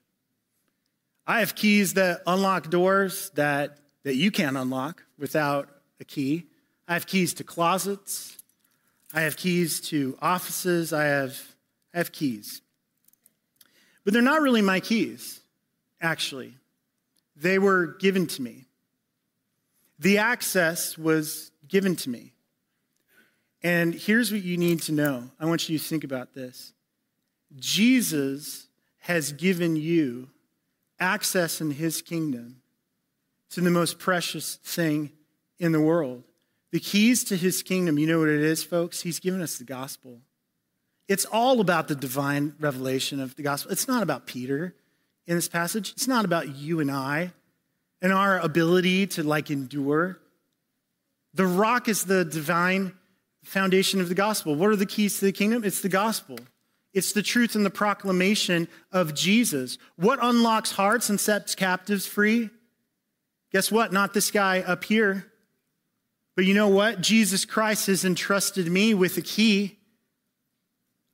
I 1.28 1.40
have 1.42 1.54
keys 1.54 1.94
that 1.96 2.22
unlock 2.26 2.72
doors 2.72 3.30
that, 3.36 3.78
that 4.04 4.16
you 4.16 4.32
can't 4.32 4.58
unlock 4.58 5.04
without 5.20 5.70
a 6.00 6.06
key. 6.06 6.48
I 6.88 6.94
have 6.94 7.06
keys 7.06 7.36
to 7.36 7.44
closets. 7.44 8.36
I 9.14 9.22
have 9.22 9.38
keys 9.38 9.82
to 9.90 10.18
offices. 10.20 10.94
I 10.94 11.04
have, 11.04 11.40
I 11.94 11.98
have 12.00 12.12
keys. 12.12 12.62
But 14.04 14.14
they're 14.14 14.24
not 14.24 14.42
really 14.42 14.64
my 14.64 14.80
keys, 14.80 15.42
actually. 16.02 16.56
They 17.36 17.60
were 17.60 17.98
given 18.00 18.26
to 18.28 18.42
me. 18.42 18.66
The 20.00 20.18
access 20.20 20.98
was 20.98 21.52
given 21.68 21.96
to 21.98 22.10
me. 22.10 22.34
And 23.64 23.94
here's 23.94 24.32
what 24.32 24.44
you 24.44 24.58
need 24.58 24.82
to 24.84 24.92
know. 24.92 25.30
I 25.40 25.46
want 25.46 25.68
you 25.68 25.78
to 25.78 25.84
think 25.84 26.04
about 26.04 26.34
this. 26.34 26.74
Jesus 27.56 28.68
has 29.00 29.32
given 29.32 29.76
you 29.76 30.30
access 31.00 31.62
in 31.62 31.72
his 31.72 32.02
kingdom 32.02 32.62
to 33.52 33.62
the 33.62 33.72
most 33.72 34.00
precious 34.00 34.56
thing 34.58 35.12
in 35.60 35.72
the 35.72 35.82
world. 35.82 36.24
The 36.72 36.80
keys 36.80 37.24
to 37.26 37.38
his 37.38 37.64
kingdom, 37.64 37.98
you 37.98 38.08
know 38.08 38.20
what 38.20 38.30
it 38.30 38.42
is, 38.42 38.64
folks? 38.64 39.02
He's 39.02 39.20
given 39.20 39.42
us 39.42 39.58
the 39.58 39.64
gospel. 39.64 40.20
It's 41.08 41.26
all 41.26 41.62
about 41.62 41.88
the 41.88 41.96
divine 41.96 42.56
revelation 42.60 43.22
of 43.22 43.36
the 43.36 43.44
gospel. 43.44 43.72
It's 43.72 43.88
not 43.88 44.04
about 44.04 44.28
Peter 44.28 44.76
in 45.26 45.36
this 45.36 45.48
passage. 45.48 45.92
It's 45.92 46.08
not 46.08 46.26
about 46.26 46.56
you 46.56 46.82
and 46.82 46.92
I 46.92 47.32
and 48.02 48.12
our 48.12 48.40
ability 48.40 49.08
to 49.08 49.24
like 49.24 49.50
endure. 49.50 50.20
The 51.38 51.46
rock 51.46 51.88
is 51.88 52.06
the 52.06 52.26
divine 52.26 52.94
foundation 53.44 54.02
of 54.02 54.10
the 54.10 54.16
gospel. 54.16 54.56
What 54.56 54.72
are 54.72 54.76
the 54.76 54.88
keys 54.88 55.20
to 55.20 55.26
the 55.26 55.32
kingdom? 55.32 55.64
It's 55.64 55.82
the 55.82 55.88
gospel. 55.88 56.40
It's 56.96 57.12
the 57.12 57.22
truth 57.22 57.54
and 57.54 57.64
the 57.64 57.70
proclamation 57.70 58.68
of 58.92 59.14
Jesus. 59.14 59.78
What 59.98 60.18
unlocks 60.20 60.72
hearts 60.72 61.12
and 61.12 61.20
sets 61.20 61.54
captives 61.54 62.08
free? 62.08 62.50
Guess 63.52 63.72
what? 63.72 63.94
Not 63.94 64.16
this 64.16 64.32
guy 64.32 64.62
up 64.62 64.84
here. 64.84 65.32
But 66.36 66.46
you 66.46 66.56
know 66.56 66.70
what? 66.70 67.02
Jesus 67.02 67.46
Christ 67.46 67.86
has 67.86 68.04
entrusted 68.04 68.68
me 68.68 68.96
with 68.96 69.16
a 69.18 69.22
key. 69.22 69.78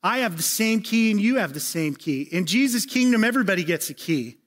I 0.02 0.20
have 0.20 0.38
the 0.38 0.44
same 0.44 0.80
key 0.80 1.12
and 1.12 1.20
you 1.20 1.36
have 1.36 1.54
the 1.54 1.60
same 1.60 1.96
key. 1.96 2.22
In 2.22 2.46
Jesus' 2.46 2.86
kingdom, 2.86 3.26
everybody 3.26 3.66
gets 3.66 3.90
a 3.90 3.94
key. 3.94 4.38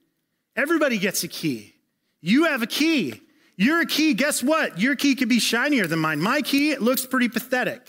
Everybody 0.56 0.96
gets 0.96 1.22
a 1.22 1.28
key. 1.28 1.74
You 2.22 2.44
have 2.44 2.62
a 2.62 2.66
key. 2.66 3.20
You're 3.56 3.84
key. 3.86 4.14
Guess 4.14 4.42
what? 4.42 4.78
Your 4.78 4.96
key 4.96 5.14
could 5.14 5.28
be 5.28 5.38
shinier 5.38 5.86
than 5.86 5.98
mine. 5.98 6.20
My 6.20 6.42
key, 6.42 6.70
it 6.70 6.82
looks 6.82 7.06
pretty 7.06 7.28
pathetic. 7.28 7.80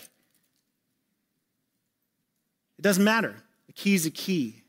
It 2.78 2.82
doesn't 2.82 3.04
matter. 3.04 3.34
The 3.66 3.72
key's 3.72 4.06
a 4.06 4.10
key. 4.10 4.62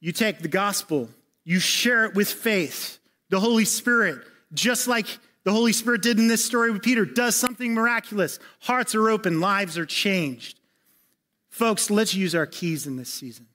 You 0.00 0.12
take 0.12 0.40
the 0.40 0.48
gospel, 0.48 1.08
you 1.44 1.58
share 1.58 2.04
it 2.04 2.14
with 2.14 2.30
faith. 2.30 2.98
The 3.30 3.40
Holy 3.40 3.64
Spirit, 3.64 4.24
just 4.54 4.88
like 4.88 5.06
the 5.44 5.52
Holy 5.52 5.72
Spirit 5.72 6.02
did 6.02 6.18
in 6.18 6.28
this 6.28 6.44
story 6.44 6.70
with 6.70 6.82
Peter, 6.82 7.04
does 7.04 7.36
something 7.36 7.74
miraculous. 7.74 8.38
Hearts 8.60 8.94
are 8.94 9.10
open, 9.10 9.40
lives 9.40 9.76
are 9.76 9.86
changed. 9.86 10.60
Folks, 11.50 11.90
let's 11.90 12.14
use 12.14 12.34
our 12.34 12.46
keys 12.46 12.86
in 12.86 12.96
this 12.96 13.12
season. 13.12 13.46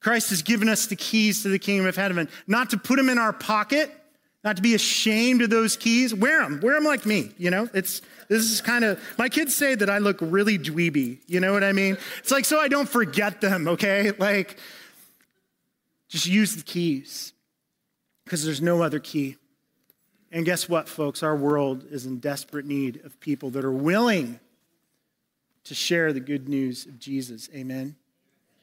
Christ 0.00 0.30
has 0.30 0.42
given 0.42 0.68
us 0.68 0.86
the 0.86 0.96
keys 0.96 1.42
to 1.42 1.48
the 1.48 1.58
kingdom 1.58 1.86
of 1.86 1.96
heaven, 1.96 2.28
not 2.46 2.70
to 2.70 2.76
put 2.76 2.96
them 2.96 3.08
in 3.08 3.18
our 3.18 3.32
pocket, 3.32 3.90
not 4.44 4.56
to 4.56 4.62
be 4.62 4.74
ashamed 4.74 5.42
of 5.42 5.50
those 5.50 5.76
keys. 5.76 6.14
Wear 6.14 6.42
them, 6.42 6.60
wear 6.62 6.74
them 6.74 6.84
like 6.84 7.06
me. 7.06 7.32
You 7.38 7.50
know, 7.50 7.68
it's 7.72 8.02
this 8.28 8.50
is 8.50 8.60
kind 8.60 8.84
of 8.84 9.00
my 9.18 9.28
kids 9.28 9.54
say 9.54 9.74
that 9.74 9.88
I 9.88 9.98
look 9.98 10.18
really 10.20 10.58
dweeby. 10.58 11.20
You 11.26 11.40
know 11.40 11.52
what 11.52 11.64
I 11.64 11.72
mean? 11.72 11.96
It's 12.18 12.30
like 12.30 12.44
so 12.44 12.58
I 12.58 12.68
don't 12.68 12.88
forget 12.88 13.40
them. 13.40 13.68
Okay, 13.68 14.10
like 14.18 14.58
just 16.08 16.26
use 16.26 16.56
the 16.56 16.62
keys 16.62 17.32
because 18.24 18.44
there's 18.44 18.62
no 18.62 18.82
other 18.82 19.00
key. 19.00 19.36
And 20.30 20.46
guess 20.46 20.68
what, 20.68 20.88
folks? 20.88 21.22
Our 21.22 21.36
world 21.36 21.84
is 21.90 22.06
in 22.06 22.18
desperate 22.18 22.64
need 22.64 23.04
of 23.04 23.20
people 23.20 23.50
that 23.50 23.64
are 23.64 23.72
willing 23.72 24.40
to 25.64 25.74
share 25.74 26.12
the 26.12 26.20
good 26.20 26.48
news 26.48 26.86
of 26.86 26.98
Jesus. 26.98 27.50
Amen. 27.54 27.94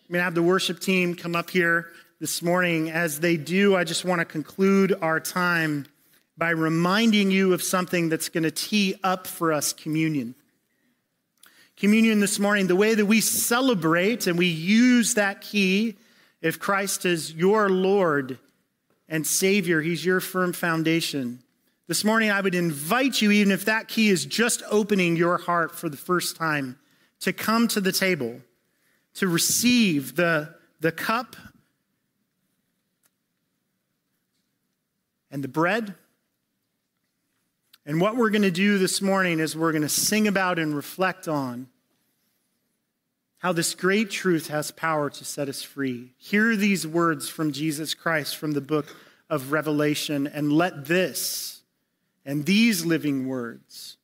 I'm 0.09 0.13
to 0.13 0.21
have 0.21 0.33
the 0.33 0.41
worship 0.41 0.79
team 0.79 1.13
come 1.15 1.35
up 1.35 1.51
here 1.51 1.87
this 2.19 2.41
morning. 2.41 2.91
As 2.91 3.19
they 3.19 3.37
do, 3.37 3.75
I 3.75 3.83
just 3.83 4.05
want 4.05 4.19
to 4.19 4.25
conclude 4.25 4.93
our 5.01 5.19
time 5.19 5.85
by 6.37 6.51
reminding 6.51 7.31
you 7.31 7.53
of 7.53 7.63
something 7.63 8.09
that's 8.09 8.29
going 8.29 8.43
to 8.43 8.51
tee 8.51 8.95
up 9.03 9.27
for 9.27 9.51
us 9.51 9.73
communion. 9.73 10.35
Communion 11.77 12.19
this 12.19 12.39
morning, 12.39 12.67
the 12.67 12.75
way 12.75 12.93
that 12.93 13.05
we 13.05 13.21
celebrate 13.21 14.27
and 14.27 14.37
we 14.37 14.47
use 14.47 15.13
that 15.13 15.41
key, 15.41 15.95
if 16.41 16.59
Christ 16.59 17.05
is 17.05 17.33
your 17.33 17.69
Lord 17.69 18.37
and 19.07 19.25
Savior, 19.25 19.81
He's 19.81 20.05
your 20.05 20.19
firm 20.19 20.53
foundation 20.53 21.43
this 21.89 22.03
morning, 22.03 22.29
I 22.29 22.39
would 22.39 22.53
invite 22.53 23.19
you, 23.19 23.31
even 23.31 23.51
if 23.51 23.65
that 23.65 23.87
key 23.87 24.09
is 24.09 24.23
just 24.23 24.61
opening 24.69 25.15
your 25.15 25.39
heart 25.39 25.73
for 25.73 25.89
the 25.89 25.97
first 25.97 26.35
time, 26.35 26.77
to 27.21 27.33
come 27.33 27.67
to 27.69 27.81
the 27.81 27.91
table, 27.91 28.41
to 29.15 29.27
receive 29.27 30.15
the, 30.15 30.53
the 30.81 30.91
cup 30.91 31.35
and 35.31 35.43
the 35.43 35.47
bread. 35.47 35.95
And 37.85 37.99
what 37.99 38.15
we're 38.15 38.29
going 38.29 38.43
to 38.43 38.51
do 38.51 38.77
this 38.77 39.01
morning 39.01 39.39
is 39.39 39.55
we're 39.55 39.71
going 39.71 39.81
to 39.81 39.89
sing 39.89 40.27
about 40.27 40.59
and 40.59 40.75
reflect 40.75 41.27
on 41.27 41.67
how 43.39 43.53
this 43.53 43.73
great 43.73 44.11
truth 44.11 44.47
has 44.49 44.71
power 44.71 45.09
to 45.09 45.25
set 45.25 45.47
us 45.47 45.63
free. 45.63 46.13
Hear 46.17 46.55
these 46.55 46.85
words 46.85 47.29
from 47.29 47.51
Jesus 47.51 47.93
Christ 47.93 48.35
from 48.35 48.51
the 48.51 48.61
book 48.61 48.95
of 49.29 49.51
Revelation, 49.51 50.27
and 50.27 50.51
let 50.51 50.85
this 50.85 51.61
and 52.25 52.45
these 52.45 52.85
living 52.85 53.27
words 53.27 53.97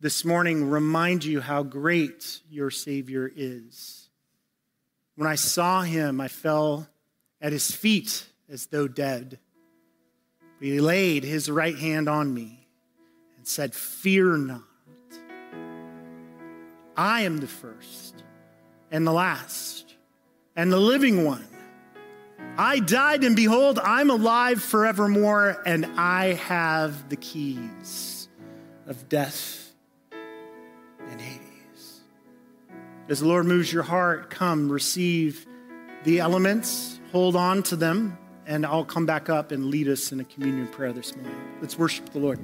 this 0.00 0.24
morning 0.24 0.68
remind 0.68 1.24
you 1.24 1.40
how 1.40 1.62
great 1.62 2.40
your 2.50 2.70
Savior 2.70 3.30
is. 3.34 4.10
When 5.16 5.28
I 5.28 5.36
saw 5.36 5.82
him, 5.82 6.20
I 6.20 6.28
fell 6.28 6.88
at 7.40 7.52
his 7.52 7.70
feet 7.70 8.26
as 8.50 8.66
though 8.66 8.86
dead. 8.86 9.38
He 10.60 10.80
laid 10.80 11.24
his 11.24 11.50
right 11.50 11.76
hand 11.76 12.08
on 12.08 12.32
me 12.32 12.66
and 13.36 13.46
said, 13.46 13.74
Fear 13.74 14.36
not. 14.38 14.62
I 16.96 17.22
am 17.22 17.38
the 17.38 17.46
first 17.46 18.22
and 18.90 19.06
the 19.06 19.12
last 19.12 19.94
and 20.56 20.72
the 20.72 20.78
living 20.78 21.24
one. 21.24 21.44
I 22.56 22.78
died, 22.78 23.24
and 23.24 23.34
behold, 23.34 23.80
I'm 23.80 24.10
alive 24.10 24.62
forevermore, 24.62 25.60
and 25.66 25.86
I 25.96 26.34
have 26.34 27.08
the 27.08 27.16
keys 27.16 28.28
of 28.86 29.08
death 29.08 29.72
and 31.10 31.20
Hades. 31.20 32.00
As 33.08 33.20
the 33.20 33.26
Lord 33.26 33.46
moves 33.46 33.72
your 33.72 33.82
heart, 33.82 34.30
come 34.30 34.70
receive 34.70 35.46
the 36.04 36.20
elements, 36.20 37.00
hold 37.10 37.34
on 37.34 37.64
to 37.64 37.76
them, 37.76 38.16
and 38.46 38.64
I'll 38.66 38.84
come 38.84 39.06
back 39.06 39.28
up 39.28 39.52
and 39.52 39.66
lead 39.66 39.88
us 39.88 40.12
in 40.12 40.20
a 40.20 40.24
communion 40.24 40.68
prayer 40.68 40.92
this 40.92 41.14
morning. 41.16 41.34
Let's 41.60 41.78
worship 41.78 42.10
the 42.10 42.18
Lord. 42.18 42.40